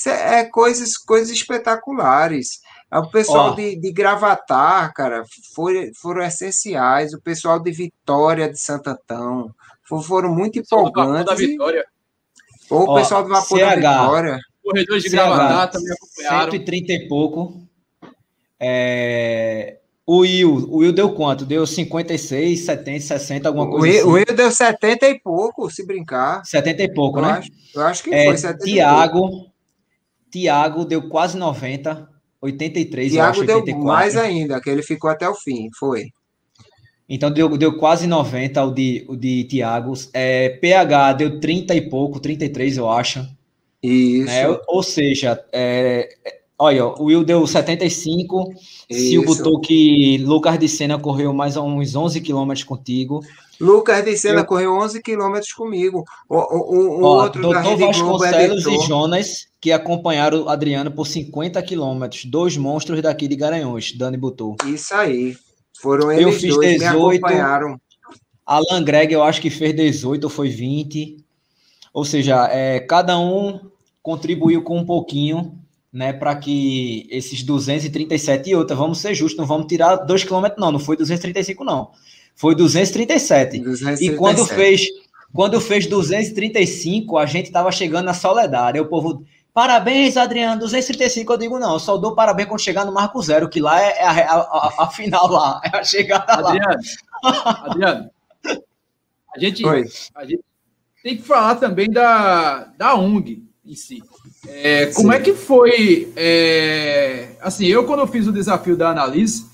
[0.08, 2.60] é coisas, coisas espetaculares.
[2.92, 3.56] O pessoal oh.
[3.56, 5.24] de, de Gravatar, cara,
[5.54, 7.14] foi, foram essenciais.
[7.14, 9.54] O pessoal de Vitória, de Santo Antão,
[10.08, 11.26] foram muito empolgantes.
[11.26, 11.86] Da Vitória.
[12.72, 14.40] Ou o pessoal do Vapor CH, da Vitória.
[14.64, 16.52] Corredores de CH, Gravatar também acompanharam.
[16.52, 17.62] 130 e pouco.
[18.60, 21.46] É, o Will, o Will deu quanto?
[21.46, 24.08] Deu 56, 70, 60, alguma coisa o Will, assim.
[24.08, 26.46] O Will deu 70 e pouco, se brincar.
[26.46, 27.32] 70 e pouco, eu né?
[27.32, 29.52] Acho, eu acho que é, foi 70 Tiago,
[30.32, 32.10] Tiago deu quase 90,
[32.42, 33.84] 83, Tiago deu 84.
[33.86, 36.12] mais ainda, que ele ficou até o fim, foi.
[37.14, 39.92] Então deu, deu quase 90 o de, o de Tiago.
[40.14, 43.28] É, PH deu 30 e pouco, 33, eu acho.
[43.84, 44.28] Isso.
[44.28, 44.58] Né?
[44.66, 46.08] Ou seja, é,
[46.58, 48.54] olha, o Will deu 75.
[48.90, 49.10] Isso.
[49.12, 53.20] Sil botou que Lucas de Sena correu mais uns 11 quilômetros contigo.
[53.60, 54.46] Lucas de Sena eu...
[54.46, 56.06] correu 11 quilômetros comigo.
[56.30, 60.90] O, o, o Ó, outro Doutor da Rede Vasconcelos e Jonas, que acompanharam o Adriano
[60.90, 62.24] por 50 quilômetros.
[62.24, 64.56] Dois monstros daqui de Garanhuns, Dani botou.
[64.66, 65.36] Isso aí.
[65.74, 67.82] Foram eles eu fiz dois 18, me acompanharam.
[68.46, 71.18] Alan Greg, eu acho que fez 18 ou foi 20.
[71.94, 73.60] Ou seja, é, cada um
[74.02, 75.58] contribuiu com um pouquinho,
[75.92, 80.48] né, para que esses 237 e outra, vamos ser justos, não vamos tirar 2 km
[80.58, 81.92] não, não foi 235 não.
[82.36, 83.60] Foi 237.
[83.60, 84.14] 237.
[84.14, 84.88] E quando fez,
[85.34, 88.78] quando fez 235, a gente estava chegando na Soledade.
[88.78, 91.34] Aí o povo, parabéns, Adriano, 235.
[91.34, 94.04] Eu digo, não, eu só dou parabéns quando chegar no Marco Zero, que lá é
[94.04, 96.80] a, a, a, a final lá, é a chegada Adriano,
[97.24, 97.64] lá.
[97.66, 98.10] Adriano,
[99.34, 99.64] a gente,
[100.16, 100.44] a gente
[101.04, 104.04] tem que falar também da, da UNG em si.
[104.48, 106.12] É, como é que foi?
[106.16, 109.46] É, assim, eu quando eu fiz o desafio da análise,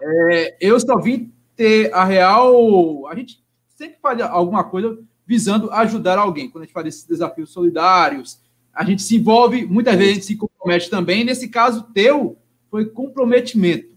[0.00, 3.06] é, eu só vim ter a real.
[3.06, 3.42] A gente
[3.76, 6.50] sempre faz alguma coisa visando ajudar alguém.
[6.50, 8.40] Quando a gente faz esses desafios solidários,
[8.74, 11.24] a gente se envolve, muitas vezes a gente se compromete também.
[11.24, 12.36] Nesse caso teu,
[12.70, 13.92] foi comprometimento.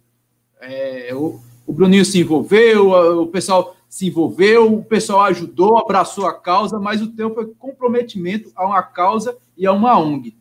[0.59, 6.33] É, o, o Bruninho se envolveu, o pessoal se envolveu, o pessoal ajudou, abraçou a
[6.33, 10.35] causa, mas o teu foi comprometimento a uma causa e a uma ONG.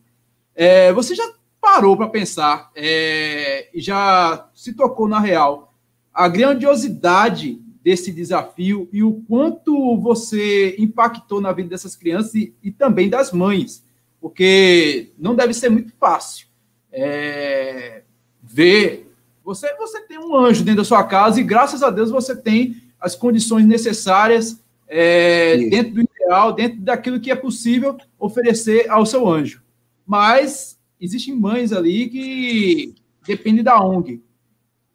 [0.53, 1.23] É, você já
[1.61, 5.73] parou para pensar é, e já se tocou na real
[6.13, 12.71] a grandiosidade desse desafio e o quanto você impactou na vida dessas crianças e, e
[12.71, 13.84] também das mães,
[14.25, 16.47] porque não deve ser muito fácil
[16.91, 18.01] é,
[18.41, 19.13] ver.
[19.43, 22.81] Você, você tem um anjo dentro da sua casa e graças a Deus você tem
[22.99, 29.29] as condições necessárias é, dentro do ideal, dentro daquilo que é possível oferecer ao seu
[29.29, 29.61] anjo.
[30.07, 32.95] Mas existem mães ali que
[33.27, 34.23] dependem da ONG.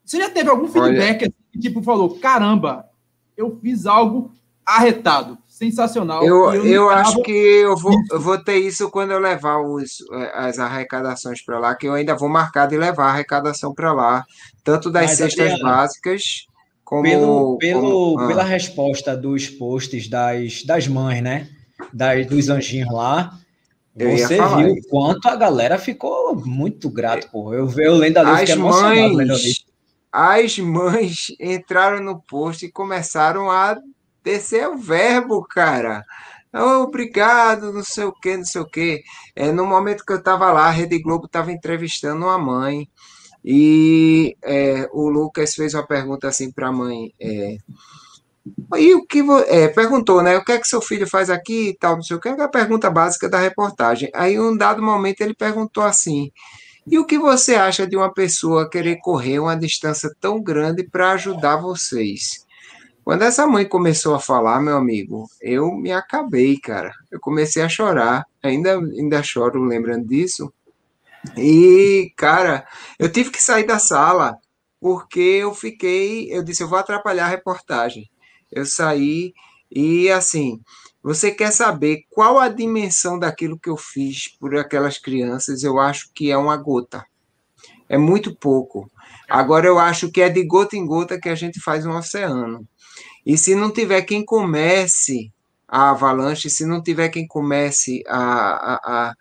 [0.03, 2.85] Você já teve algum feedback assim, que tipo falou, caramba,
[3.37, 4.33] eu fiz algo
[4.65, 6.25] arretado, sensacional.
[6.25, 10.03] Eu, eu, eu acho que eu vou, eu vou ter isso quando eu levar os,
[10.33, 14.25] as arrecadações para lá, que eu ainda vou marcar de levar a arrecadação para lá,
[14.63, 16.23] tanto das Mas, cestas Adriana, básicas
[16.83, 18.27] como, pelo, pelo como, ah.
[18.27, 21.47] pela resposta dos posts das, das mães, né?
[21.93, 23.37] Das, dos anjinhos lá.
[23.95, 24.87] Eu você viu isso.
[24.89, 27.53] quanto a galera ficou muito grato, pô.
[27.53, 29.33] Eu, eu lendo ali, fiquei emocionado lendo
[30.11, 33.77] as mães entraram no post e começaram a
[34.23, 36.03] descer o verbo, cara.
[36.53, 39.03] Obrigado, não sei o que, não sei o que.
[39.35, 42.89] É, no momento que eu estava lá, a Rede Globo estava entrevistando uma mãe
[43.43, 47.13] e é, o Lucas fez uma pergunta assim para a mãe.
[47.19, 47.57] É,
[48.77, 50.37] e o que é, perguntou, né?
[50.37, 52.41] O que é que seu filho faz aqui e tal, não sei o que, é
[52.41, 54.09] a pergunta básica da reportagem.
[54.13, 56.31] Aí, um dado momento, ele perguntou assim:
[56.85, 61.11] e o que você acha de uma pessoa querer correr uma distância tão grande para
[61.11, 62.45] ajudar vocês?
[63.03, 66.91] Quando essa mãe começou a falar, meu amigo, eu me acabei, cara.
[67.11, 68.25] Eu comecei a chorar.
[68.43, 70.53] Ainda, ainda choro lembrando disso.
[71.37, 72.65] E, cara,
[72.99, 74.37] eu tive que sair da sala
[74.79, 76.31] porque eu fiquei.
[76.31, 78.09] Eu disse, eu vou atrapalhar a reportagem.
[78.51, 79.33] Eu saí
[79.71, 80.59] e, assim,
[81.01, 85.63] você quer saber qual a dimensão daquilo que eu fiz por aquelas crianças?
[85.63, 87.03] Eu acho que é uma gota.
[87.89, 88.89] É muito pouco.
[89.29, 92.67] Agora eu acho que é de gota em gota que a gente faz um oceano.
[93.25, 95.31] E se não tiver quem comece
[95.67, 99.13] a avalanche, se não tiver quem comece a, a,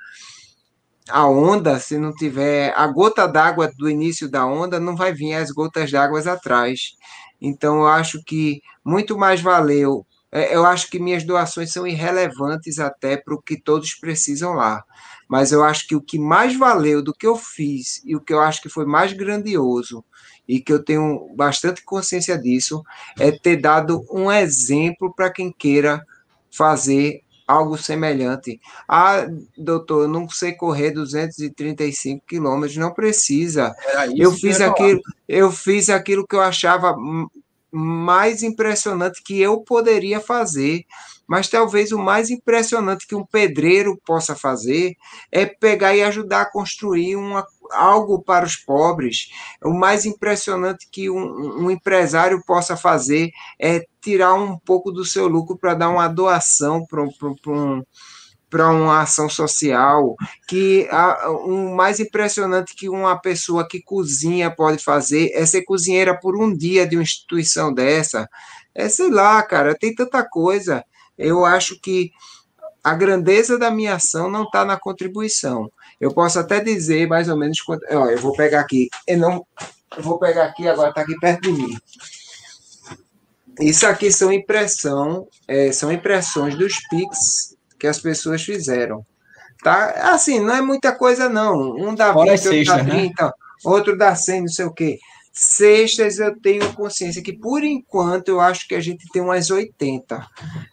[1.11, 5.35] a, onda, se não tiver a gota d'água do início da onda, não vai vir
[5.35, 6.93] as gotas d'água atrás.
[7.41, 12.79] Então eu acho que muito mais valeu é, eu acho que minhas doações são irrelevantes
[12.79, 14.83] até para o que todos precisam lá.
[15.29, 18.33] mas eu acho que o que mais valeu do que eu fiz e o que
[18.33, 20.05] eu acho que foi mais grandioso
[20.49, 22.83] e que eu tenho bastante consciência disso
[23.19, 26.05] é ter dado um exemplo para quem queira
[26.51, 28.61] fazer algo semelhante.
[28.89, 29.27] Ah,
[29.59, 33.75] doutor, eu não sei correr 235 quilômetros, não precisa.
[34.17, 36.95] Eu fiz aquilo, eu fiz aquilo que eu achava
[37.73, 40.85] mais impressionante que eu poderia fazer.
[41.31, 44.97] Mas talvez o mais impressionante que um pedreiro possa fazer
[45.31, 49.29] é pegar e ajudar a construir uma, algo para os pobres.
[49.65, 55.29] O mais impressionante que um, um empresário possa fazer é tirar um pouco do seu
[55.29, 57.85] lucro para dar uma doação para um,
[58.51, 60.17] para uma ação social,
[60.49, 66.19] que a, o mais impressionante que uma pessoa que cozinha pode fazer é ser cozinheira
[66.19, 68.29] por um dia de uma instituição dessa.
[68.75, 70.85] É, sei lá, cara, tem tanta coisa.
[71.21, 72.11] Eu acho que
[72.83, 75.71] a grandeza da minha ação não está na contribuição.
[76.01, 77.85] Eu posso até dizer mais ou menos quanto.
[77.91, 78.89] Ó, eu vou pegar aqui.
[79.07, 79.47] Eu não.
[79.97, 81.77] Eu vou pegar aqui, agora está aqui perto de mim.
[83.61, 89.05] Isso aqui são impressão, é, são impressões dos Pix que as pessoas fizeram.
[89.63, 90.13] Tá?
[90.15, 91.75] Assim, não é muita coisa, não.
[91.77, 93.33] Um dá 20, outro dá 30, né?
[93.65, 94.99] outro dá 100, não sei o quê.
[95.43, 100.23] Sextas eu tenho consciência que, por enquanto, eu acho que a gente tem umas 80.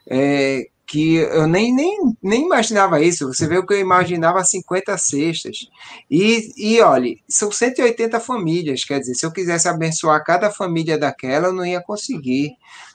[0.09, 3.27] É, que eu nem, nem, nem imaginava isso.
[3.27, 5.69] Você vê o que eu imaginava 50 cestas.
[6.11, 8.83] E, e olhe, são 180 famílias.
[8.83, 12.51] Quer dizer, se eu quisesse abençoar cada família daquela, eu não ia conseguir.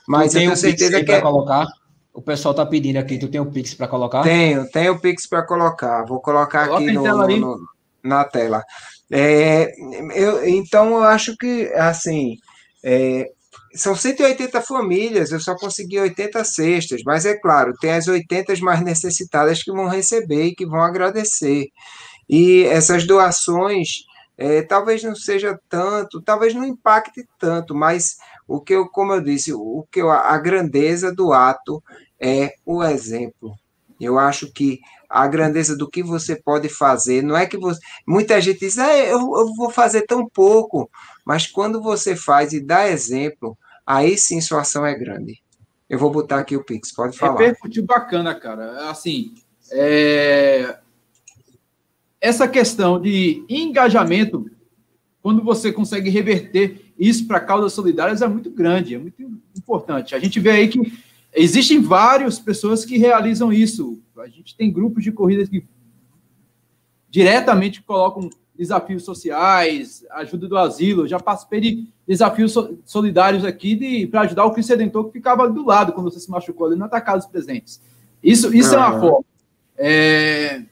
[0.07, 1.11] Mas eu tenho certeza que.
[1.11, 1.23] É...
[1.23, 1.66] colocar?
[2.12, 4.23] O pessoal tá pedindo aqui, tu tem o Pix para colocar?
[4.23, 6.05] Tenho, tenho o Pix para colocar.
[6.05, 7.59] Vou colocar Coloca aqui no, tela no,
[8.05, 8.62] na tela.
[9.13, 9.71] É,
[10.15, 12.39] eu, então, eu acho que, assim,
[12.83, 13.31] é,
[13.75, 18.83] são 180 famílias, eu só consegui 80 cestas, mas é claro, tem as 80 mais
[18.83, 21.69] necessitadas que vão receber e que vão agradecer.
[22.29, 24.05] E essas doações,
[24.39, 28.17] é, talvez não seja tanto, talvez não impacte tanto, mas
[28.49, 31.83] o que eu, como eu disse, o que eu, a grandeza do ato
[32.21, 33.55] é o exemplo.
[34.05, 37.79] Eu acho que a grandeza do que você pode fazer, não é que você.
[38.07, 40.91] Muita gente diz, ah, eu, eu vou fazer tão pouco,
[41.25, 45.43] mas quando você faz e dá exemplo, aí sim sua ação é grande.
[45.89, 47.39] Eu vou botar aqui o Pix, pode falar.
[47.39, 48.89] Repercutiu bacana, cara.
[48.89, 49.35] Assim,
[49.71, 50.79] é...
[52.19, 54.51] essa questão de engajamento,
[55.23, 59.23] quando você consegue reverter isso para causas solidárias é muito grande, é muito
[59.55, 60.15] importante.
[60.15, 60.93] A gente vê aí que
[61.35, 64.01] existem várias pessoas que realizam isso.
[64.18, 65.64] A gente tem grupos de corridas que
[67.09, 71.09] diretamente colocam desafios sociais, ajuda do asilo.
[71.09, 72.55] Já participei de desafios
[72.85, 76.66] solidários aqui para ajudar o Cristo Redentor que ficava do lado quando você se machucou
[76.66, 77.80] ali na atacado dos presentes.
[78.22, 79.24] Isso, isso é uma forma.
[79.76, 80.62] É,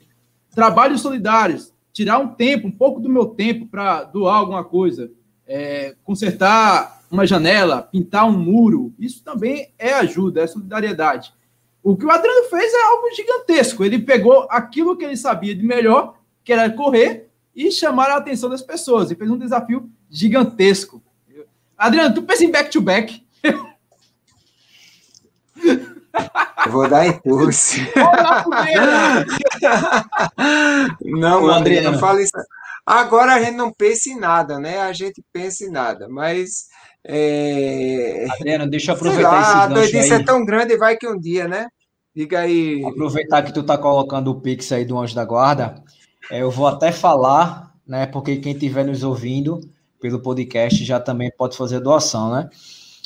[0.55, 5.11] trabalhos solidários, tirar um tempo, um pouco do meu tempo para doar alguma coisa
[5.51, 11.35] é, consertar uma janela, pintar um muro, isso também é ajuda, é solidariedade.
[11.83, 13.85] O que o Adriano fez é algo gigantesco.
[13.85, 18.49] Ele pegou aquilo que ele sabia de melhor, que era correr, e chamar a atenção
[18.49, 19.11] das pessoas.
[19.11, 21.03] E fez um desafio gigantesco.
[21.77, 23.25] Adriano, tu pensa em back-to-back?
[23.43, 23.71] -back?
[26.69, 27.77] Vou dar impulso.
[31.03, 32.33] não, Adriano, não fala isso.
[32.85, 34.81] Agora a gente não pensa em nada, né?
[34.81, 36.69] A gente pensa em nada, mas.
[37.05, 38.27] É...
[38.31, 41.49] Adriano, deixa eu aproveitar lá, esse A doidice é tão grande, vai que um dia,
[41.49, 41.69] né?
[42.15, 42.85] Diga aí.
[42.85, 45.83] Aproveitar que tu tá colocando o Pix aí do Anjo da Guarda,
[46.31, 48.07] é, eu vou até falar, né?
[48.07, 49.61] Porque quem estiver nos ouvindo
[50.01, 52.51] pelo podcast já também pode fazer doação, né?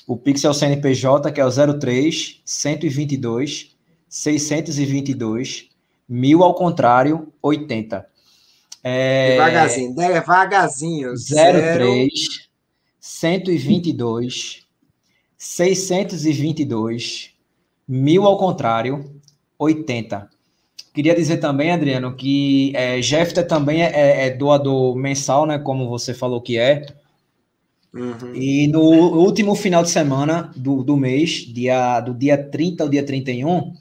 [0.06, 3.74] O Pix é o CNPJ, que é o 03 122
[4.08, 5.68] 622
[6.08, 8.06] mil ao contrário 80.
[8.82, 9.32] É...
[9.32, 11.12] Devagarzinho, devagarzinho.
[11.14, 12.12] 03
[13.06, 14.66] 122
[15.36, 17.32] 622
[17.86, 19.20] mil ao contrário
[19.58, 20.30] 80.
[20.94, 25.58] Queria dizer também, Adriano, que é, Jeffter também é, é, é, doador mensal, né?
[25.58, 26.86] Como você falou que é.
[27.92, 28.34] Uhum.
[28.34, 33.04] E no último final de semana do, do mês, dia, do dia 30 ao dia
[33.04, 33.74] 31,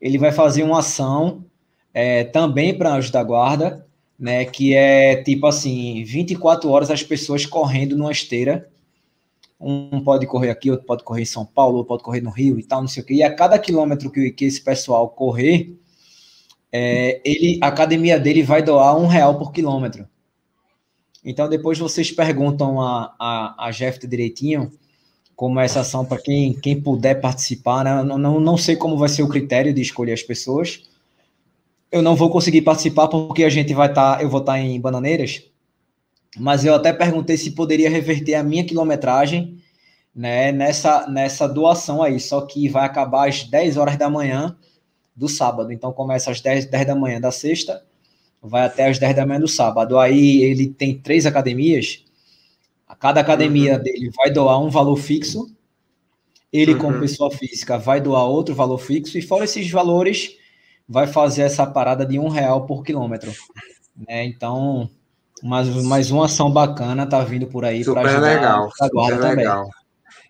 [0.00, 1.44] ele vai fazer uma ação
[1.92, 3.86] é, também para Anjos da Guarda,
[4.18, 4.44] né?
[4.44, 8.68] Que é tipo assim, 24 horas as pessoas correndo numa esteira.
[9.60, 12.58] Um pode correr aqui, outro pode correr em São Paulo, outro pode correr no Rio
[12.58, 13.14] e tal, não sei o quê.
[13.14, 15.78] E a cada quilômetro que, que esse pessoal correr,
[16.70, 20.06] é, ele, a academia dele vai doar um real por quilômetro.
[21.24, 24.70] Então depois vocês perguntam a, a, a Jeff direitinho
[25.34, 27.84] como é essa ação para quem, quem puder participar.
[27.84, 28.02] Né?
[28.02, 30.82] Não, não, não sei como vai ser o critério de escolher as pessoas,
[31.94, 34.58] eu não vou conseguir participar porque a gente vai estar, tá, eu vou estar tá
[34.58, 35.44] em Bananeiras,
[36.36, 39.62] mas eu até perguntei se poderia reverter a minha quilometragem
[40.12, 44.56] né, nessa, nessa doação aí, só que vai acabar às 10 horas da manhã
[45.14, 45.72] do sábado.
[45.72, 47.84] Então começa às 10, 10 da manhã da sexta,
[48.42, 49.96] vai até às 10 da manhã do sábado.
[49.96, 52.04] Aí ele tem três academias,
[52.88, 53.82] a cada academia uhum.
[53.84, 55.48] dele vai doar um valor fixo,
[56.52, 56.80] ele, uhum.
[56.80, 60.42] como pessoa física, vai doar outro valor fixo, e fora esses valores,
[60.88, 63.32] vai fazer essa parada de um real por quilômetro.
[63.96, 64.24] Né?
[64.24, 64.88] Então,
[65.42, 69.36] mais, mais uma ação bacana tá vindo por aí para ajudar legal, a guarda também.
[69.36, 69.68] Legal.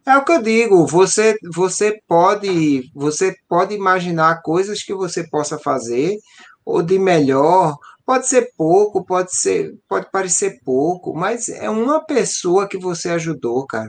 [0.06, 5.58] É o que eu digo, você, você pode você pode imaginar coisas que você possa
[5.58, 6.18] fazer
[6.64, 7.74] ou de melhor,
[8.04, 13.66] pode ser pouco, pode ser pode parecer pouco, mas é uma pessoa que você ajudou,
[13.66, 13.88] cara.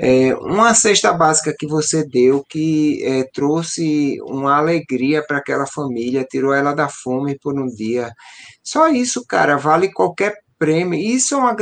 [0.00, 6.24] É uma cesta básica que você deu que é, trouxe uma alegria para aquela família,
[6.24, 8.12] tirou ela da fome por um dia.
[8.62, 10.98] Só isso, cara, vale qualquer prêmio.
[10.98, 11.56] Isso é uma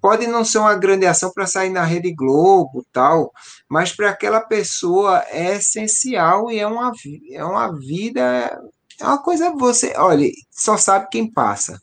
[0.00, 3.32] pode não ser uma grande ação para sair na Rede Globo, tal,
[3.68, 6.92] mas para aquela pessoa é essencial e é uma,
[7.32, 8.60] é uma vida,
[9.00, 11.78] é uma coisa você, olha, só sabe quem passa.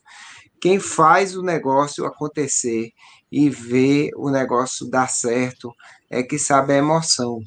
[0.60, 2.90] Quem faz o negócio acontecer
[3.30, 5.72] e vê o negócio dar certo
[6.10, 7.38] é que sabe a emoção.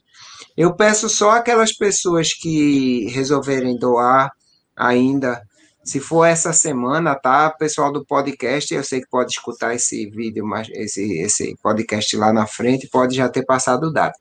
[0.55, 4.31] Eu peço só aquelas pessoas que resolverem doar
[4.75, 5.41] ainda
[5.83, 7.49] se for essa semana, tá?
[7.49, 12.31] Pessoal do podcast, eu sei que pode escutar esse vídeo, mas esse, esse podcast lá
[12.31, 14.13] na frente, pode já ter passado o dado.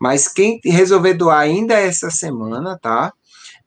[0.00, 3.12] Mas quem resolver doar ainda essa semana, tá?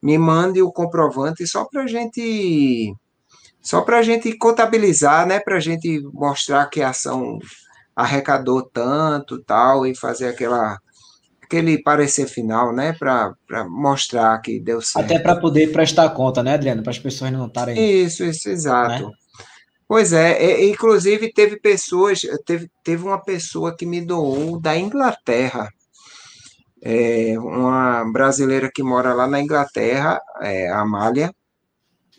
[0.02, 2.94] Me mande o comprovante só para gente,
[3.66, 5.40] só para gente contabilizar, né?
[5.40, 7.40] Para gente mostrar que a ação
[7.96, 10.80] arrecadou tanto, tal, e fazer aquela
[11.42, 13.36] aquele parecer final, né, para
[13.70, 15.06] mostrar que deu certo.
[15.06, 18.04] Até para poder prestar conta, né, Adriano, para as pessoas não estarem.
[18.04, 19.06] Isso, isso, exato.
[19.06, 19.12] Né?
[19.88, 25.70] Pois é, e, inclusive teve pessoas, teve, teve uma pessoa que me doou da Inglaterra,
[26.84, 31.32] é, uma brasileira que mora lá na Inglaterra, é, a Amália,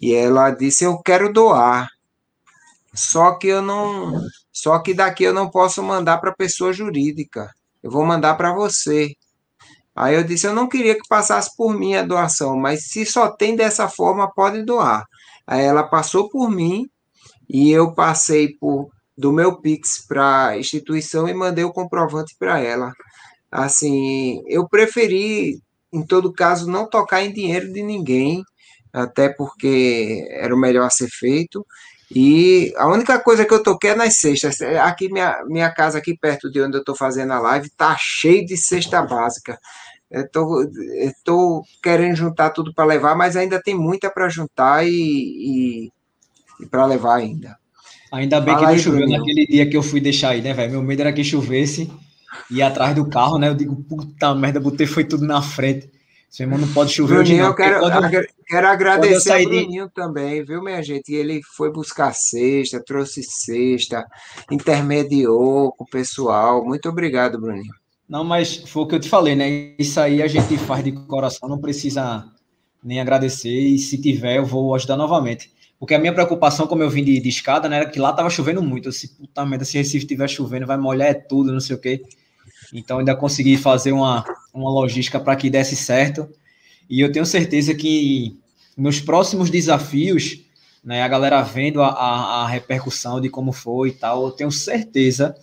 [0.00, 1.88] e ela disse: Eu quero doar,
[2.94, 4.20] só que eu não,
[4.52, 7.50] só que daqui eu não posso mandar para pessoa jurídica
[7.86, 9.14] eu vou mandar para você.
[9.94, 13.30] Aí eu disse, eu não queria que passasse por mim a doação, mas se só
[13.30, 15.04] tem dessa forma, pode doar.
[15.46, 16.86] Aí ela passou por mim
[17.48, 22.58] e eu passei por do meu Pix para a instituição e mandei o comprovante para
[22.58, 22.92] ela.
[23.52, 25.60] Assim, eu preferi,
[25.92, 28.42] em todo caso, não tocar em dinheiro de ninguém,
[28.96, 31.66] até porque era o melhor a ser feito.
[32.14, 34.60] E a única coisa que eu toquei é nas cestas.
[34.62, 38.46] Aqui, minha, minha casa, aqui perto de onde eu estou fazendo a live, tá cheio
[38.46, 39.58] de cesta básica.
[40.32, 40.64] Tô
[41.82, 45.92] querendo juntar tudo para levar, mas ainda tem muita para juntar e, e,
[46.60, 47.58] e para levar ainda.
[48.12, 50.72] Ainda bem Fala que não choveu naquele dia que eu fui deixar aí, né, velho?
[50.72, 51.92] Meu medo era que chovesse
[52.48, 53.48] e atrás do carro, né?
[53.48, 55.90] Eu digo, puta merda, botei foi tudo na frente.
[56.36, 57.44] Seu irmão não pode chover Bruninho.
[57.46, 59.94] Eu quero, quando, quero agradecer ao Bruninho de...
[59.94, 61.14] também, viu, minha gente?
[61.14, 64.04] Ele foi buscar cesta, trouxe cesta,
[64.50, 66.62] intermediou com o pessoal.
[66.62, 67.72] Muito obrigado, Bruninho.
[68.06, 69.72] Não, mas foi o que eu te falei, né?
[69.78, 72.30] Isso aí a gente faz de coração, não precisa
[72.84, 73.48] nem agradecer.
[73.48, 75.50] E se tiver, eu vou ajudar novamente.
[75.80, 78.28] Porque a minha preocupação, como eu vim de, de escada, né, era que lá tava
[78.28, 78.88] chovendo muito.
[78.88, 81.80] Eu disse, puta merda, se Recife estiver chovendo, vai molhar é tudo, não sei o
[81.80, 82.02] quê.
[82.74, 84.22] Então, ainda consegui fazer uma,
[84.56, 86.28] uma logística para que desse certo.
[86.88, 88.36] E eu tenho certeza que
[88.76, 90.40] nos próximos desafios,
[90.84, 94.50] né, a galera vendo a, a, a repercussão de como foi e tal, eu tenho
[94.50, 95.36] certeza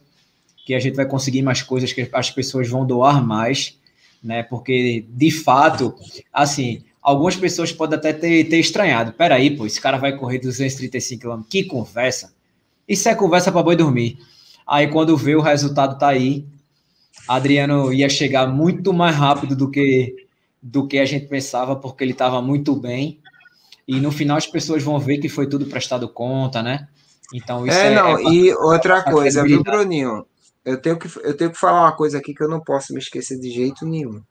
[0.65, 3.77] que a gente vai conseguir mais coisas, que as pessoas vão doar mais,
[4.23, 4.43] né?
[4.43, 5.93] Porque, de fato,
[6.31, 9.11] assim, algumas pessoas podem até ter, ter estranhado.
[9.11, 11.41] Peraí, pô, esse cara vai correr 235 km.
[11.49, 12.33] Que conversa!
[12.87, 14.17] Isso é conversa para boi dormir.
[14.65, 16.45] Aí, quando vê o resultado tá aí,
[17.27, 20.15] Adriano ia chegar muito mais rápido do que
[20.61, 23.19] do que a gente pensava, porque ele estava muito bem.
[23.85, 26.87] E no final as pessoas vão ver que foi tudo prestado conta, né?
[27.33, 28.17] Então isso é, é não.
[28.17, 30.25] É e outra coisa, viu, Bruninho?
[30.63, 32.99] Eu tenho que eu tenho que falar uma coisa aqui que eu não posso me
[32.99, 34.21] esquecer de jeito nenhum.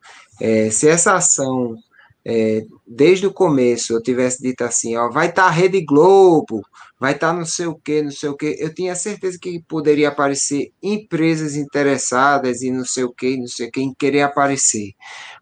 [0.41, 1.77] É, se essa ação
[2.25, 6.63] é, desde o começo eu tivesse dito assim, ó, vai estar tá Rede Globo,
[6.99, 9.61] vai estar tá não sei o que, não sei o que, eu tinha certeza que
[9.67, 14.23] poderia aparecer empresas interessadas e não sei o que, não sei o que, em querer
[14.23, 14.93] aparecer.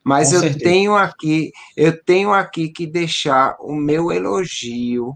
[0.03, 0.64] Mas Com eu certeza.
[0.64, 5.14] tenho aqui, eu tenho aqui que deixar o meu elogio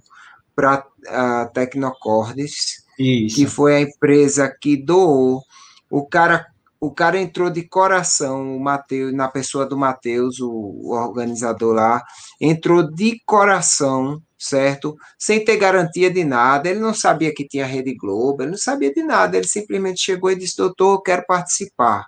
[0.54, 3.36] para a Tecnocordes, Isso.
[3.36, 5.42] que foi a empresa que doou.
[5.90, 6.46] O cara
[6.86, 12.02] o cara entrou de coração, o Mateus, na pessoa do Matheus, o, organizador lá,
[12.40, 14.94] entrou de coração, certo?
[15.18, 18.92] Sem ter garantia de nada, ele não sabia que tinha Rede Globo, ele não sabia
[18.92, 22.04] de nada, ele simplesmente chegou e disse, doutor, eu quero participar,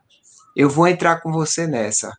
[0.54, 2.12] eu vou entrar com você nessa.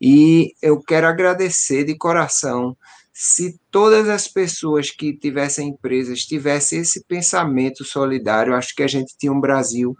[0.00, 2.76] E eu quero agradecer de coração
[3.18, 9.16] se todas as pessoas que tivessem empresas tivessem esse pensamento solidário, acho que a gente
[9.18, 9.96] tinha um Brasil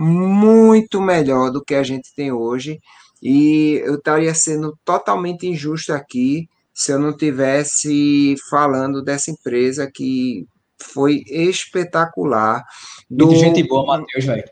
[0.00, 2.78] muito melhor do que a gente tem hoje.
[3.22, 10.46] E eu estaria sendo totalmente injusto aqui se eu não tivesse falando dessa empresa que
[10.82, 12.64] foi espetacular.
[13.10, 14.50] Do, Muito gente boa, Matheus, velho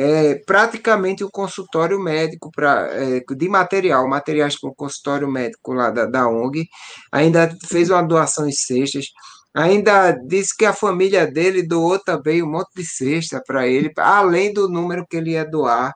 [0.00, 5.90] é, praticamente o consultório médico pra, é, de material, materiais para o consultório médico lá
[5.90, 6.66] da, da ONG,
[7.12, 9.06] ainda fez uma doação em cestas,
[9.54, 14.52] ainda disse que a família dele doou também um monte de cesta para ele, além
[14.52, 15.92] do número que ele ia doar.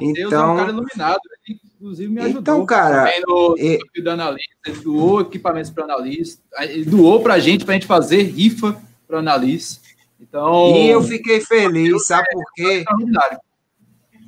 [0.00, 2.40] Mateus então, é um então cara iluminado, ele inclusive me ajudou.
[2.40, 3.78] Então, cara, no, e...
[4.00, 7.86] do analista, ele doou equipamentos para analista, ele doou para a gente, para a gente
[7.86, 9.88] fazer rifa para analista.
[10.20, 12.84] Então, e eu fiquei feliz, sabe por quê?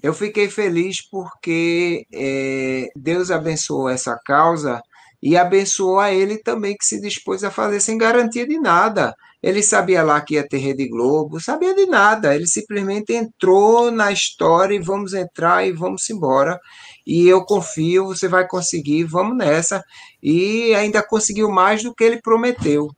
[0.02, 4.80] Eu fiquei feliz porque é, Deus abençoou essa causa
[5.22, 9.14] e abençoou a ele também, que se dispôs a fazer sem garantia de nada.
[9.42, 12.34] Ele sabia lá que ia ter Rede Globo, sabia de nada.
[12.34, 16.58] Ele simplesmente entrou na história e vamos entrar e vamos embora.
[17.06, 19.82] E eu confio, você vai conseguir, vamos nessa.
[20.22, 22.88] E ainda conseguiu mais do que ele prometeu.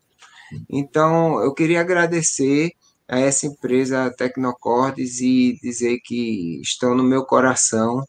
[0.68, 2.72] Então, eu queria agradecer
[3.08, 8.04] a essa empresa Tecnocordes e dizer que estão no meu coração.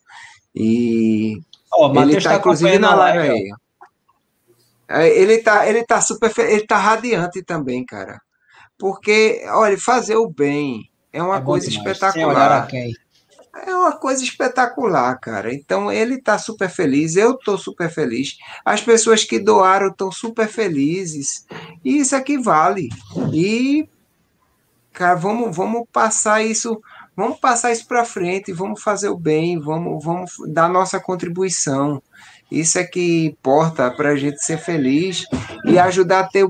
[0.54, 1.36] E
[1.72, 3.63] oh, ele está, tá inclusive, na live aí.
[4.88, 8.20] É, ele está ele tá super ele tá radiante também, cara.
[8.78, 12.68] Porque, olha, fazer o bem é uma é coisa espetacular.
[13.66, 15.54] É uma coisa espetacular, cara.
[15.54, 18.36] Então ele está super feliz, eu estou super feliz.
[18.64, 21.46] As pessoas que doaram estão super felizes.
[21.84, 22.88] E isso aqui vale.
[23.32, 23.88] E
[24.92, 26.80] cara, vamos, vamos passar isso,
[27.16, 32.02] vamos passar isso para frente, vamos fazer o bem, vamos, vamos dar nossa contribuição.
[32.50, 35.24] Isso é que importa para a gente ser feliz
[35.64, 36.44] e ajudar a ter.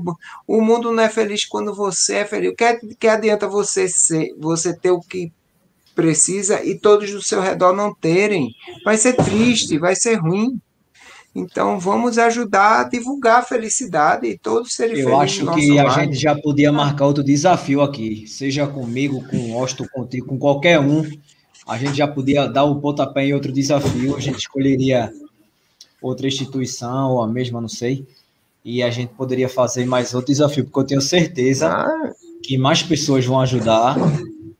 [0.47, 2.51] O mundo não é feliz quando você é feliz.
[2.51, 5.31] O que, que adianta você ser, você ter o que
[5.95, 8.53] precisa e todos do seu redor não terem?
[8.83, 10.59] Vai ser triste, vai ser ruim.
[11.33, 15.39] Então, vamos ajudar a divulgar a felicidade e todos serem Eu felizes.
[15.39, 19.57] Eu acho que a gente já podia marcar outro desafio aqui, seja comigo, com o
[19.57, 21.03] Austin, contigo, com qualquer um.
[21.67, 24.15] A gente já podia dar o pontapé em outro desafio.
[24.15, 25.11] A gente escolheria
[26.07, 28.05] outra instituição ou a mesma, não sei.
[28.63, 32.13] E a gente poderia fazer mais outro desafio, porque eu tenho certeza ah.
[32.43, 33.95] que mais pessoas vão ajudar,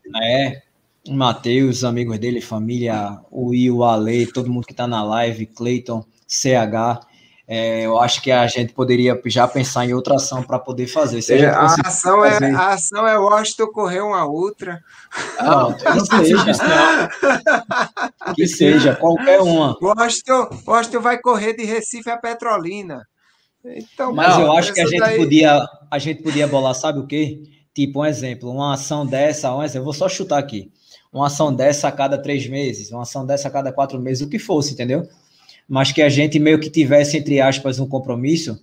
[0.06, 0.62] né?
[1.08, 5.46] O Matheus, amigos dele, família, o Will, o Ale, todo mundo que está na live,
[5.46, 7.06] Cleiton CH.
[7.48, 11.44] É, eu acho que a gente poderia já pensar em outra ação para poder fazer.
[11.46, 12.44] A, a, ação é, fazer...
[12.46, 14.82] é, a ação é Washington correr uma outra.
[15.40, 17.08] Não, que seja,
[18.34, 19.76] que seja, qualquer uma.
[19.80, 23.06] Washington, Washington vai correr de Recife a Petrolina.
[23.64, 25.16] Então, Mas não, eu acho que a gente, daí...
[25.16, 27.42] podia, a gente podia bolar, sabe o quê?
[27.74, 30.70] Tipo, um exemplo, uma ação dessa, um exemplo, eu vou só chutar aqui.
[31.12, 34.28] Uma ação dessa a cada três meses, uma ação dessa a cada quatro meses, o
[34.28, 35.08] que fosse, entendeu?
[35.68, 38.62] Mas que a gente meio que tivesse, entre aspas, um compromisso,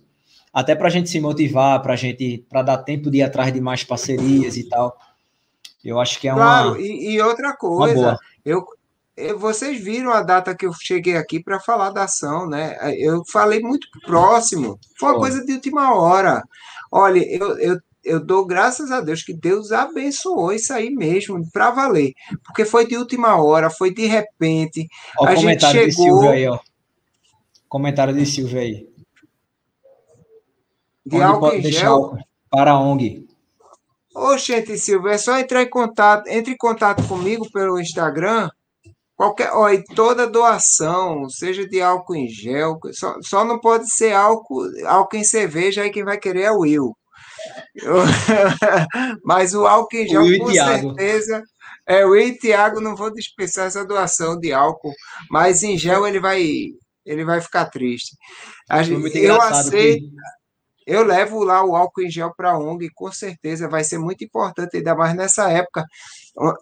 [0.52, 3.52] até para a gente se motivar, para a gente, para dar tempo de ir atrás
[3.52, 4.96] de mais parcerias e tal.
[5.84, 6.42] Eu acho que é uma.
[6.42, 8.64] Claro, e, e outra coisa, eu,
[9.16, 12.76] eu, vocês viram a data que eu cheguei aqui para falar da ação, né?
[12.96, 16.42] Eu falei muito próximo, foi uma coisa de última hora.
[16.90, 21.70] Olha, eu, eu, eu dou graças a Deus que Deus abençoou isso aí mesmo, para
[21.70, 22.12] valer,
[22.44, 24.88] porque foi de última hora, foi de repente.
[25.18, 26.30] Ó, a gente chegou.
[26.30, 26.58] Aí, ó.
[27.74, 28.88] Comentário de Silvio aí.
[31.04, 32.16] De Onde álcool em gel?
[32.48, 33.26] Para a ONG.
[34.14, 38.48] Oxente, Silvio, é só entrar em contato, entre em contato comigo pelo Instagram.
[39.16, 44.12] Qualquer, ó, e toda doação, seja de álcool em gel, só, só não pode ser
[44.12, 46.96] álcool, álcool em cerveja, aí quem vai querer é o Will.
[49.24, 51.42] Mas o álcool em gel, com certeza.
[51.88, 54.92] É, o Will e Thiago não vão dispensar essa doação de álcool,
[55.28, 56.72] mas em gel ele vai
[57.04, 58.16] ele vai ficar triste.
[58.68, 60.04] A gente, eu aceito.
[60.04, 60.44] Que...
[60.86, 64.22] Eu levo lá o álcool em gel para a ONG, com certeza vai ser muito
[64.22, 65.82] importante, ainda mais nessa época.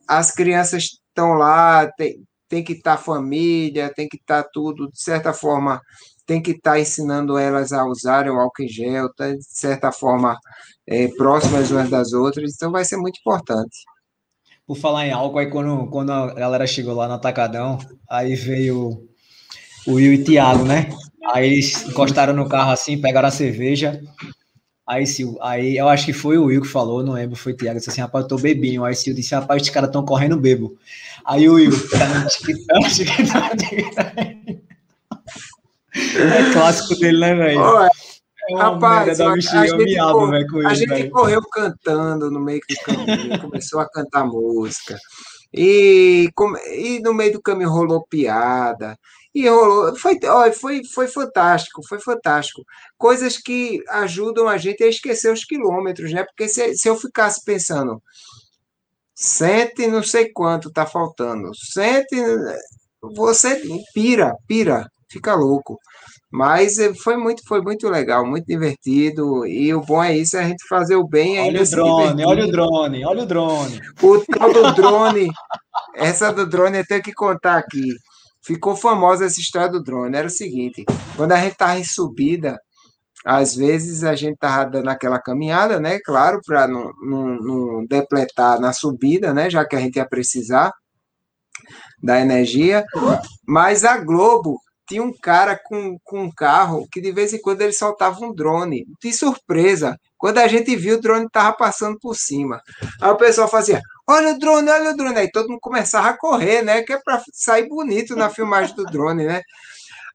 [0.07, 4.88] As crianças estão lá, tem, tem que estar tá família, tem que estar tá tudo,
[4.93, 5.80] de certa forma,
[6.24, 9.90] tem que estar tá ensinando elas a usarem o álcool em gel, tá, de certa
[9.90, 10.36] forma,
[10.86, 13.76] é, próximas umas das outras, então vai ser muito importante.
[14.66, 17.78] por falar em álcool, aí quando, quando a galera chegou lá no Atacadão,
[18.09, 19.09] aí veio
[19.86, 20.90] o Will e o Thiago, né?
[21.32, 24.00] Aí eles encostaram no carro assim, pegaram a cerveja.
[24.86, 27.56] Aí, Sil, aí eu acho que foi o Will que falou, não lembro, foi o
[27.56, 28.84] Thiago, disse assim, rapaz, eu tô bebinho.
[28.84, 30.76] Aí Sil disse, rapaz, os caras estão correndo bebo.
[31.24, 31.70] Aí o Will,
[36.16, 37.60] é clássico dele, né, velho?
[37.60, 37.88] É
[38.56, 39.48] Rapaz, a, gente,
[40.10, 44.98] correu, a gente correu cantando no meio do caminho, começou a cantar música.
[45.54, 46.28] E,
[46.76, 48.98] e no meio do caminho rolou piada.
[49.34, 49.96] E rolou.
[49.96, 50.18] Foi,
[50.52, 52.62] foi, foi fantástico, foi fantástico.
[52.98, 56.24] Coisas que ajudam a gente a esquecer os quilômetros, né?
[56.24, 58.02] Porque se, se eu ficasse pensando,
[59.14, 62.14] cento e não sei quanto está faltando, cento,
[63.16, 63.60] você
[63.94, 65.78] pira, pira, fica louco.
[66.30, 69.46] Mas eh, foi muito, foi muito legal, muito divertido.
[69.46, 72.44] E o bom é isso, é a gente fazer o bem Olha o drone, olha
[72.46, 73.80] o drone, olha o drone.
[74.02, 75.28] O tal do drone,
[75.94, 77.92] essa do drone eu tenho que contar aqui.
[78.45, 80.16] Ficou famosa essa história do drone.
[80.16, 80.84] Era o seguinte:
[81.16, 82.59] quando a gente estava em subida,
[83.24, 86.01] às vezes a gente estava dando aquela caminhada, né?
[86.05, 89.49] Claro, para não, não, não depletar na subida, né?
[89.49, 90.72] Já que a gente ia precisar
[92.03, 92.84] da energia.
[93.47, 94.59] Mas a Globo
[94.93, 98.34] tinha um cara com, com um carro que de vez em quando ele soltava um
[98.34, 98.84] drone.
[99.01, 99.99] De surpresa.
[100.18, 102.61] Quando a gente viu, o drone estava passando por cima.
[103.01, 105.18] Aí o pessoal fazia: Olha o drone, olha o drone.
[105.18, 106.82] Aí todo mundo começava a correr, né?
[106.82, 109.40] Que é para sair bonito na filmagem do drone, né?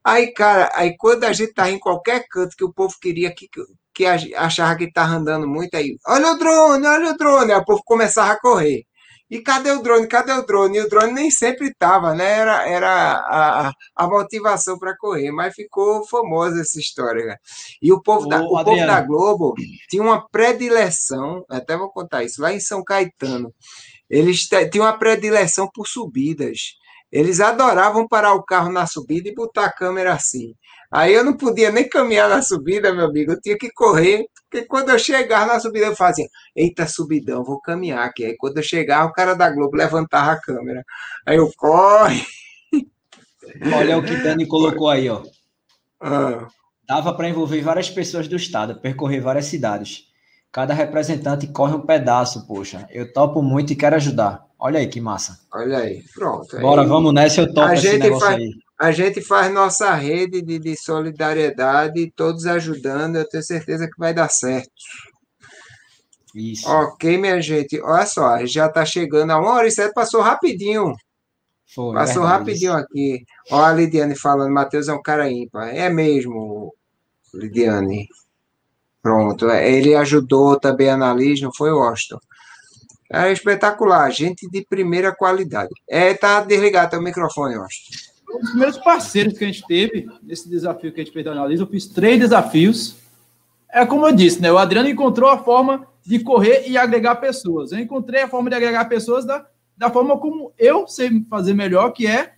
[0.04, 3.50] Aí, cara, aí quando a gente tá em qualquer canto que o povo queria que,
[3.94, 7.52] que achava que estava andando muito, aí, olha o drone, olha o drone.
[7.52, 8.84] Aí o povo começava a correr.
[9.30, 10.08] E cadê o drone?
[10.08, 10.78] Cadê o drone?
[10.78, 12.40] E o drone nem sempre estava, né?
[12.40, 17.26] Era, era a, a motivação para correr, mas ficou famosa essa história.
[17.26, 17.36] Né?
[17.82, 19.54] E o povo, Ô, da, o povo da Globo
[19.90, 23.54] tinha uma predileção, até vou contar isso, lá em São Caetano.
[24.10, 26.78] Eles tinham uma predileção por subidas.
[27.12, 30.54] Eles adoravam parar o carro na subida e botar a câmera assim.
[30.92, 34.66] Aí eu não podia nem caminhar na subida, meu amigo, eu tinha que correr, porque
[34.66, 38.26] quando eu chegava na subida, eu fazia, eita, subidão, vou caminhar aqui.
[38.26, 40.84] Aí quando eu chegava, o cara da Globo levantava a câmera.
[41.26, 42.26] Aí eu, corre!
[43.74, 45.24] Olha o que Dani colocou aí, ó.
[46.00, 46.48] Ah.
[46.88, 50.04] Dava para envolver várias pessoas do estado, percorrer várias cidades.
[50.52, 52.88] Cada representante corre um pedaço, poxa.
[52.92, 54.46] Eu topo muito e quero ajudar.
[54.60, 55.40] Olha aí que massa.
[55.52, 56.56] Olha aí, pronto.
[56.60, 60.42] Bora, aí, vamos nessa, eu topo a gente faz, aí a gente faz nossa rede
[60.42, 64.72] de, de solidariedade, todos ajudando, eu tenho certeza que vai dar certo.
[66.36, 66.70] Isso.
[66.70, 67.82] Ok, minha gente.
[67.82, 70.94] Olha só, já está chegando a uma hora e sete, passou rapidinho.
[71.74, 72.40] Foi, passou verdade.
[72.40, 73.26] rapidinho aqui.
[73.50, 75.76] Olha a Lidiane falando, Matheus é um cara ímpar.
[75.76, 76.72] É mesmo,
[77.34, 78.08] Lidiane.
[79.02, 79.50] Pronto.
[79.50, 82.20] Ele ajudou também a análise, não foi, Washington?
[83.12, 85.74] É espetacular, gente de primeira qualidade.
[85.90, 90.50] É, tá desligado teu microfone, Washington um dos primeiros parceiros que a gente teve nesse
[90.50, 91.62] desafio que a gente fez da análise.
[91.62, 92.96] Eu fiz três desafios.
[93.70, 94.52] É como eu disse, né?
[94.52, 97.72] O Adriano encontrou a forma de correr e agregar pessoas.
[97.72, 99.46] Eu encontrei a forma de agregar pessoas da,
[99.78, 102.34] da forma como eu sei fazer melhor, que é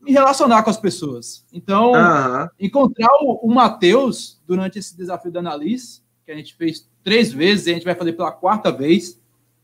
[0.00, 1.44] me relacionar com as pessoas.
[1.52, 2.48] Então, uhum.
[2.58, 7.66] encontrar o, o Matheus durante esse desafio da Analise, que a gente fez três vezes,
[7.66, 9.20] e a gente vai fazer pela quarta vez,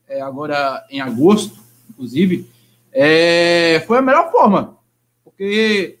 [0.07, 1.57] é, agora em agosto,
[1.89, 2.49] inclusive,
[2.91, 4.77] é, foi a melhor forma.
[5.35, 5.99] Porque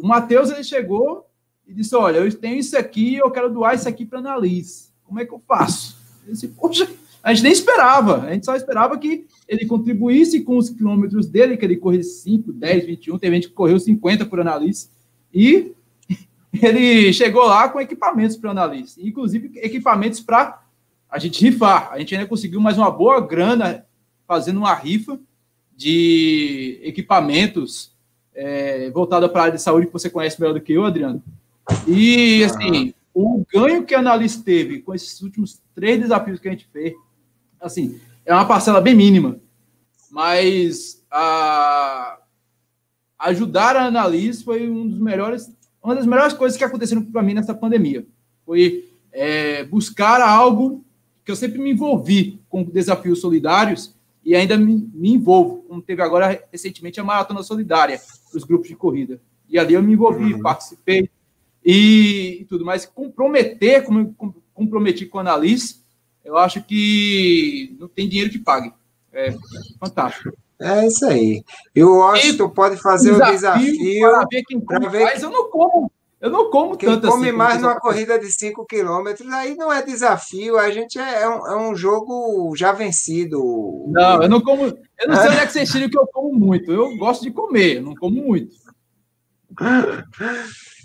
[0.00, 1.26] o Matheus ele chegou
[1.66, 4.88] e disse: Olha, eu tenho isso aqui, eu quero doar isso aqui para Analise.
[5.04, 5.96] Como é que eu faço?
[6.26, 6.90] Eu disse: Poxa,
[7.22, 11.56] a gente nem esperava, a gente só esperava que ele contribuísse com os quilômetros dele,
[11.56, 14.88] que ele correu 5, 10, 21, teve gente que correu 50 por Analise,
[15.32, 15.72] e
[16.60, 20.60] ele chegou lá com equipamentos para Analise, inclusive equipamentos para
[21.08, 21.92] a gente rifar.
[21.92, 23.86] A gente ainda conseguiu mais uma boa grana
[24.26, 25.18] fazendo uma rifa
[25.76, 27.95] de equipamentos
[28.36, 31.22] é, voltada para a área de saúde que você conhece melhor do que eu, Adriano.
[31.88, 36.50] E, assim, o ganho que a Analista teve com esses últimos três desafios que a
[36.50, 36.92] gente fez,
[37.58, 39.40] assim, é uma parcela bem mínima.
[40.10, 42.18] Mas a,
[43.18, 45.50] ajudar a Analista foi um dos melhores,
[45.82, 48.06] uma das melhores coisas que aconteceram para mim nessa pandemia.
[48.44, 50.84] Foi é, buscar algo
[51.24, 53.96] que eu sempre me envolvi com desafios solidários
[54.26, 58.00] e ainda me, me envolvo, como teve agora recentemente a Maratona Solidária,
[58.36, 59.20] os grupos de corrida.
[59.48, 60.42] E ali eu me envolvi, uhum.
[60.42, 61.08] participei
[61.64, 62.86] e, e, tudo mais.
[62.86, 65.80] Comprometer, como eu comprometi com a Annalise,
[66.24, 68.72] eu acho que não tem dinheiro que pague.
[69.12, 69.34] É
[69.80, 70.36] fantástico.
[70.60, 71.44] É isso aí.
[71.74, 74.00] E o Washington pode fazer um desafio.
[74.00, 75.02] Para ver quem come ver...
[75.02, 75.90] faz, eu não como.
[76.20, 77.36] Eu não como Quem tanto come assim.
[77.36, 81.46] mais numa corrida de 5 quilômetros, aí não é desafio, a gente é, é, um,
[81.46, 83.84] é um jogo já vencido.
[83.88, 84.64] Não, eu não como.
[84.64, 86.72] Eu não sei onde é que vocês tiram que eu como muito.
[86.72, 88.56] Eu gosto de comer, não como muito.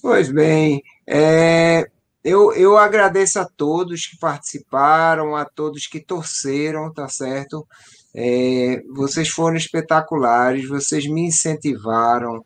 [0.02, 1.86] Pois bem, é,
[2.24, 7.66] eu, eu agradeço a todos que participaram, a todos que torceram, tá certo?
[8.14, 12.44] É, vocês foram espetaculares, vocês me incentivaram.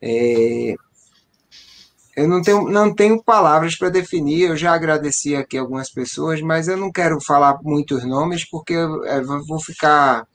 [0.00, 0.74] É,
[2.16, 6.68] eu não tenho, não tenho palavras para definir, eu já agradeci aqui algumas pessoas, mas
[6.68, 10.26] eu não quero falar muitos nomes, porque eu, eu vou ficar.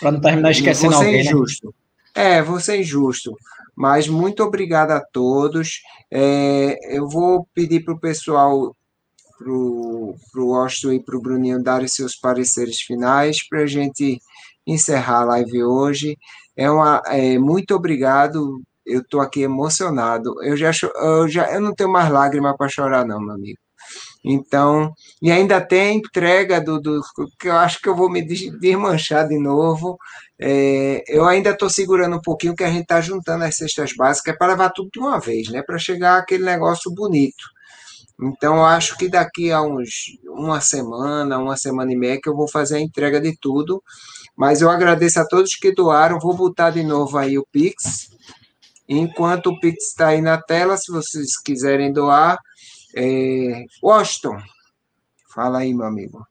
[0.00, 1.20] Para não terminar esquecendo alguém.
[1.20, 1.68] injusto.
[2.14, 2.36] Né?
[2.36, 3.34] É, vou ser injusto.
[3.74, 5.80] Mas muito obrigado a todos.
[6.10, 8.76] É, eu vou pedir para o pessoal,
[9.38, 14.20] para o Austin e para o Bruninho darem seus pareceres finais para a gente
[14.66, 16.18] encerrar a live hoje.
[16.54, 18.60] É uma, é, muito obrigado.
[18.86, 20.34] Eu estou aqui emocionado.
[20.42, 23.58] Eu já, eu já eu não tenho mais lágrima para chorar, não, meu amigo.
[24.24, 27.00] Então, e ainda tem a entrega do, do
[27.38, 29.98] que eu acho que eu vou me desmanchar de novo.
[30.40, 34.36] É, eu ainda estou segurando um pouquinho que a gente está juntando as cestas básicas
[34.38, 35.62] para levar tudo de uma vez, né?
[35.62, 37.44] Para chegar aquele negócio bonito.
[38.20, 42.48] Então, acho que daqui a uns uma semana, uma semana e meia, que eu vou
[42.48, 43.82] fazer a entrega de tudo.
[44.36, 46.20] Mas eu agradeço a todos que doaram.
[46.20, 48.11] Vou botar de novo aí o Pix.
[48.88, 52.38] Enquanto o Pix está aí na tela, se vocês quiserem doar.
[52.94, 53.64] É...
[53.82, 54.38] Washington,
[55.34, 56.26] fala aí, meu amigo.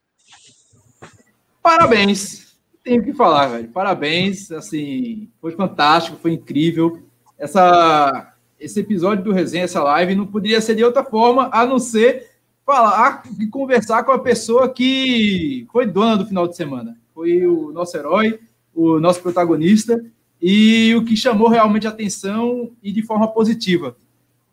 [1.61, 2.56] Parabéns.
[2.84, 3.69] Tenho que falar, velho.
[3.69, 4.52] Parabéns.
[4.52, 7.02] Assim, foi fantástico, foi incrível.
[7.38, 11.80] Essa, esse episódio do Resenha, essa live, não poderia ser de outra forma a não
[11.80, 12.30] ser
[12.65, 16.98] falar e conversar com a pessoa que foi dona do final de semana.
[17.14, 18.40] Foi o nosso herói,
[18.73, 19.99] o nosso protagonista
[20.42, 23.96] e o que chamou realmente a atenção e de forma positiva.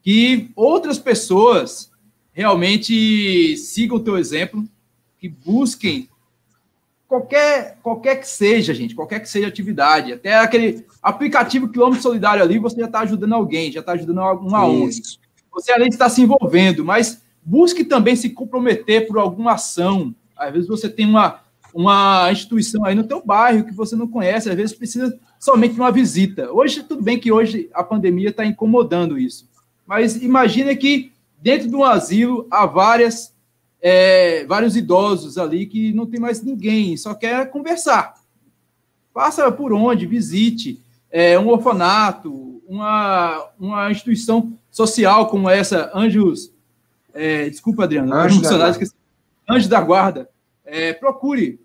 [0.02, 1.90] Que outras pessoas
[2.32, 4.64] realmente sigam o teu exemplo,
[5.18, 6.08] que busquem
[7.08, 12.42] qualquer, qualquer que seja, gente, qualquer que seja a atividade, até aquele aplicativo quilômetro solidário
[12.42, 15.00] ali, você já está ajudando alguém, já está ajudando uma ONG.
[15.50, 20.14] Você além de estar se envolvendo, mas busque também se comprometer por alguma ação.
[20.36, 21.40] Às vezes você tem uma,
[21.74, 25.80] uma instituição aí no teu bairro que você não conhece, às vezes precisa somente de
[25.80, 26.50] uma visita.
[26.50, 29.48] Hoje, tudo bem que hoje a pandemia está incomodando isso,
[29.86, 33.32] mas imagine que dentro de um asilo há várias
[33.80, 38.14] é, vários idosos ali que não tem mais ninguém, só quer conversar.
[39.14, 46.52] Passa por onde, visite é, um orfanato, uma, uma instituição social como essa, Anjos.
[47.14, 48.74] É, desculpa, Adriano, Anjos da,
[49.48, 50.28] Anjos da Guarda.
[50.68, 51.60] É, procure.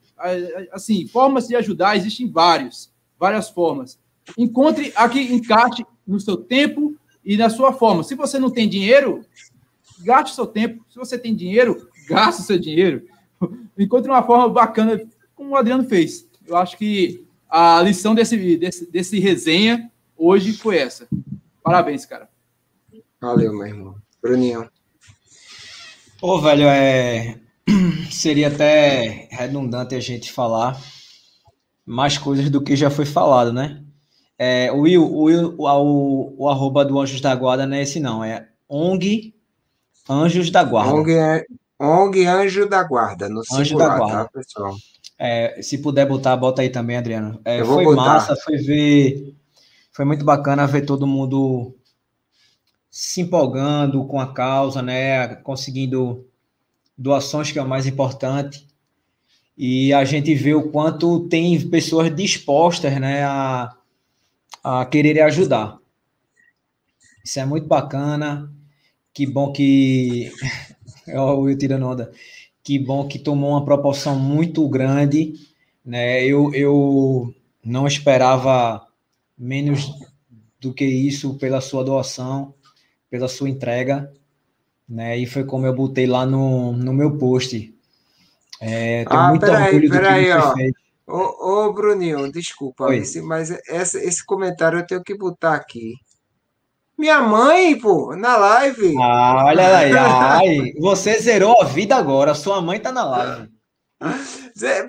[0.72, 4.00] Assim, formas de ajudar existem vários, várias formas.
[4.38, 8.04] Encontre aqui, encaixe no seu tempo e na sua forma.
[8.04, 9.26] Se você não tem dinheiro,
[10.00, 10.86] gaste o seu tempo.
[10.90, 13.06] Se você tem dinheiro, gaste o seu dinheiro.
[13.78, 15.02] Encontre uma forma bacana,
[15.36, 16.26] como o Adriano fez.
[16.48, 21.08] Eu acho que a lição desse, desse, desse resenha hoje foi essa.
[21.62, 22.30] Parabéns, cara.
[23.20, 23.96] Valeu, meu irmão.
[24.22, 24.70] Bruninho.
[26.20, 27.43] Pô, velho, é...
[28.12, 30.80] seria até redundante a gente falar
[31.86, 33.84] mais coisas do que já foi falado, né?
[34.38, 37.82] É, o Will, o, Will o, o, o arroba do Anjos da Guarda não é
[37.82, 39.34] esse não, é ONG
[40.10, 40.94] Anjos da Guarda.
[40.94, 41.46] ONG, é,
[41.80, 44.24] ONG Anjo da Guarda, no Anjo singular, da Guarda.
[44.24, 44.76] tá, pessoal?
[45.18, 47.40] É, se puder botar, bota aí também, Adriano.
[47.46, 48.02] É, foi botar.
[48.02, 49.36] massa, foi ver.
[49.92, 51.76] Foi muito bacana ver todo mundo
[52.90, 55.36] se empolgando com a causa, né?
[55.38, 56.28] Conseguindo
[56.98, 58.68] doações, que é o mais importante.
[59.58, 63.76] E a gente vê o quanto tem pessoas dispostas, né, a,
[64.64, 65.78] a querer ajudar.
[67.24, 68.52] Isso é muito bacana.
[69.14, 70.32] Que bom que.
[71.08, 72.12] Olha o Will tirando onda.
[72.64, 75.34] Que bom que tomou uma proporção muito grande.
[75.86, 76.26] Né?
[76.26, 77.34] Eu, eu
[77.64, 78.86] não esperava
[79.38, 79.92] menos
[80.60, 82.54] do que isso pela sua doação,
[83.10, 84.12] pela sua entrega.
[84.88, 85.18] Né?
[85.18, 87.74] E foi como eu botei lá no, no meu post.
[88.62, 90.54] É, tenho Ah, muito peraí, orgulho do que peraí, me foi ó.
[90.54, 90.80] feito.
[91.08, 95.94] Ô, ô, Bruninho, desculpa, esse, mas essa- esse comentário eu tenho que botar aqui.
[96.98, 98.94] Minha mãe, pô, na live.
[99.00, 103.50] Ah, olha aí, ai, você zerou a vida agora, sua mãe tá na live.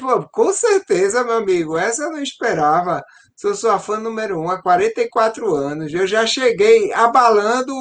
[0.01, 3.03] Pô, com certeza, meu amigo, essa eu não esperava.
[3.37, 5.93] Sou sua fã número um há 44 anos.
[5.93, 7.73] Eu já cheguei abalando,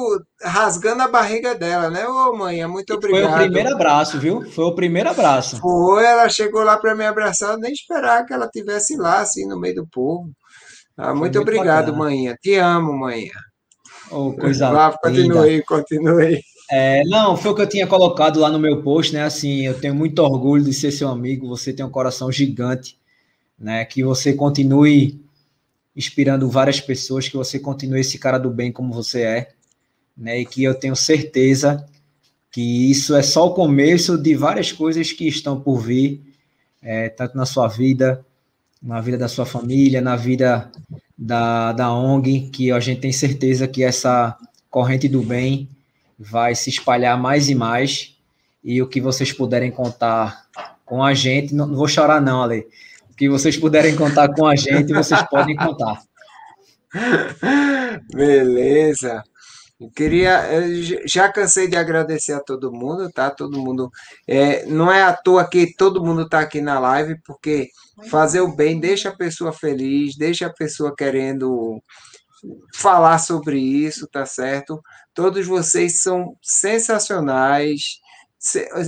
[0.42, 2.06] rasgando a barriga dela, né?
[2.08, 3.40] Ô, mãe, muito Foi o obrigado.
[3.42, 4.42] primeiro abraço, viu?
[4.50, 5.56] Foi o primeiro abraço.
[5.60, 9.46] Foi, ela chegou lá para me abraçar, eu nem esperava que ela tivesse lá, assim,
[9.46, 10.30] no meio do povo.
[10.96, 11.98] Ah, muito muito obrigado, bacana.
[11.98, 12.36] manhã.
[12.40, 13.32] Te amo, manhã.
[14.10, 16.40] Oh, coisa Vá, continue, continue.
[16.70, 19.22] É, não, foi o que eu tinha colocado lá no meu post, né?
[19.22, 22.98] Assim, eu tenho muito orgulho de ser seu amigo, você tem um coração gigante,
[23.58, 23.84] né?
[23.84, 25.23] Que você continue
[25.96, 29.52] inspirando várias pessoas, que você continue esse cara do bem como você é,
[30.16, 30.40] né?
[30.40, 31.86] E que eu tenho certeza
[32.50, 36.22] que isso é só o começo de várias coisas que estão por vir,
[36.80, 38.24] é, tanto na sua vida,
[38.80, 40.70] na vida da sua família, na vida
[41.16, 44.36] da, da ONG, que a gente tem certeza que essa
[44.70, 45.68] corrente do bem
[46.18, 48.16] vai se espalhar mais e mais.
[48.62, 50.46] E o que vocês puderem contar
[50.84, 52.66] com a gente, não, não vou chorar não, Ale.
[53.16, 56.02] Que vocês puderem contar com a gente, vocês podem contar.
[58.12, 59.22] Beleza.
[59.80, 63.30] Eu queria, eu já cansei de agradecer a todo mundo, tá?
[63.30, 63.90] Todo mundo,
[64.26, 67.68] é, não é à toa que todo mundo está aqui na live, porque
[68.08, 71.82] fazer o bem deixa a pessoa feliz, deixa a pessoa querendo
[72.74, 74.80] falar sobre isso, tá certo?
[75.12, 77.98] Todos vocês são sensacionais.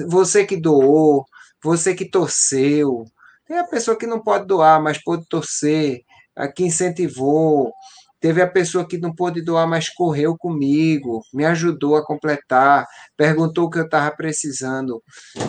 [0.08, 1.24] Você que doou,
[1.62, 3.04] você que torceu.
[3.46, 6.02] Tem a pessoa que não pode doar, mas pode torcer,
[6.34, 7.72] a que incentivou.
[8.18, 12.86] Teve a pessoa que não pôde doar, mas correu comigo, me ajudou a completar,
[13.16, 15.02] perguntou o que eu estava precisando.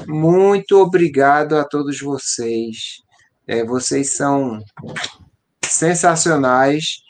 [0.07, 3.01] Muito obrigado a todos vocês.
[3.47, 4.61] É, vocês são
[5.65, 7.01] sensacionais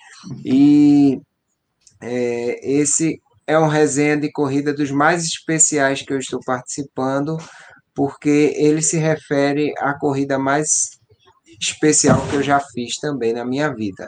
[0.45, 1.19] e
[2.01, 7.37] é, esse é um resenha de corrida dos mais especiais que eu estou participando,
[7.97, 10.99] porque ele se refere à corrida mais
[11.59, 14.07] especial que eu já fiz também na minha vida.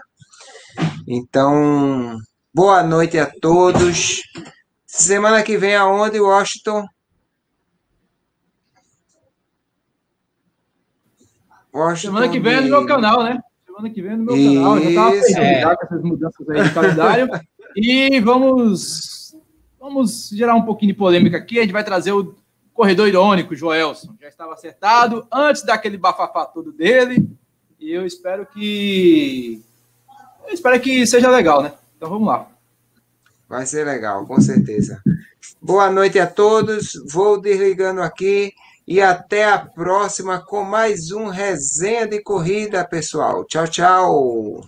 [1.08, 2.16] Então,
[2.54, 4.22] boa noite a todos.
[4.86, 6.86] Semana que vem aonde, Washington?
[11.74, 13.40] Washington Semana que vem é no meu canal, né?
[13.66, 14.54] Semana que vem é no meu Isso.
[14.54, 14.80] canal.
[14.80, 15.62] Já estava pensando é.
[15.62, 17.28] já com essas mudanças aí de calendário.
[17.76, 19.20] e vamos
[19.80, 21.58] Vamos gerar um pouquinho de polêmica aqui.
[21.58, 22.36] A gente vai trazer o
[22.80, 24.16] corredor irônico, Joelson.
[24.22, 27.30] Já estava acertado antes daquele bafafá todo dele.
[27.78, 29.62] E eu espero que.
[30.48, 31.74] Eu espero que seja legal, né?
[31.98, 32.48] Então vamos lá.
[33.50, 35.02] Vai ser legal, com certeza.
[35.62, 36.94] Boa noite a todos.
[37.12, 38.54] Vou desligando aqui
[38.88, 43.44] e até a próxima com mais um resenha de corrida, pessoal.
[43.44, 44.64] Tchau, tchau.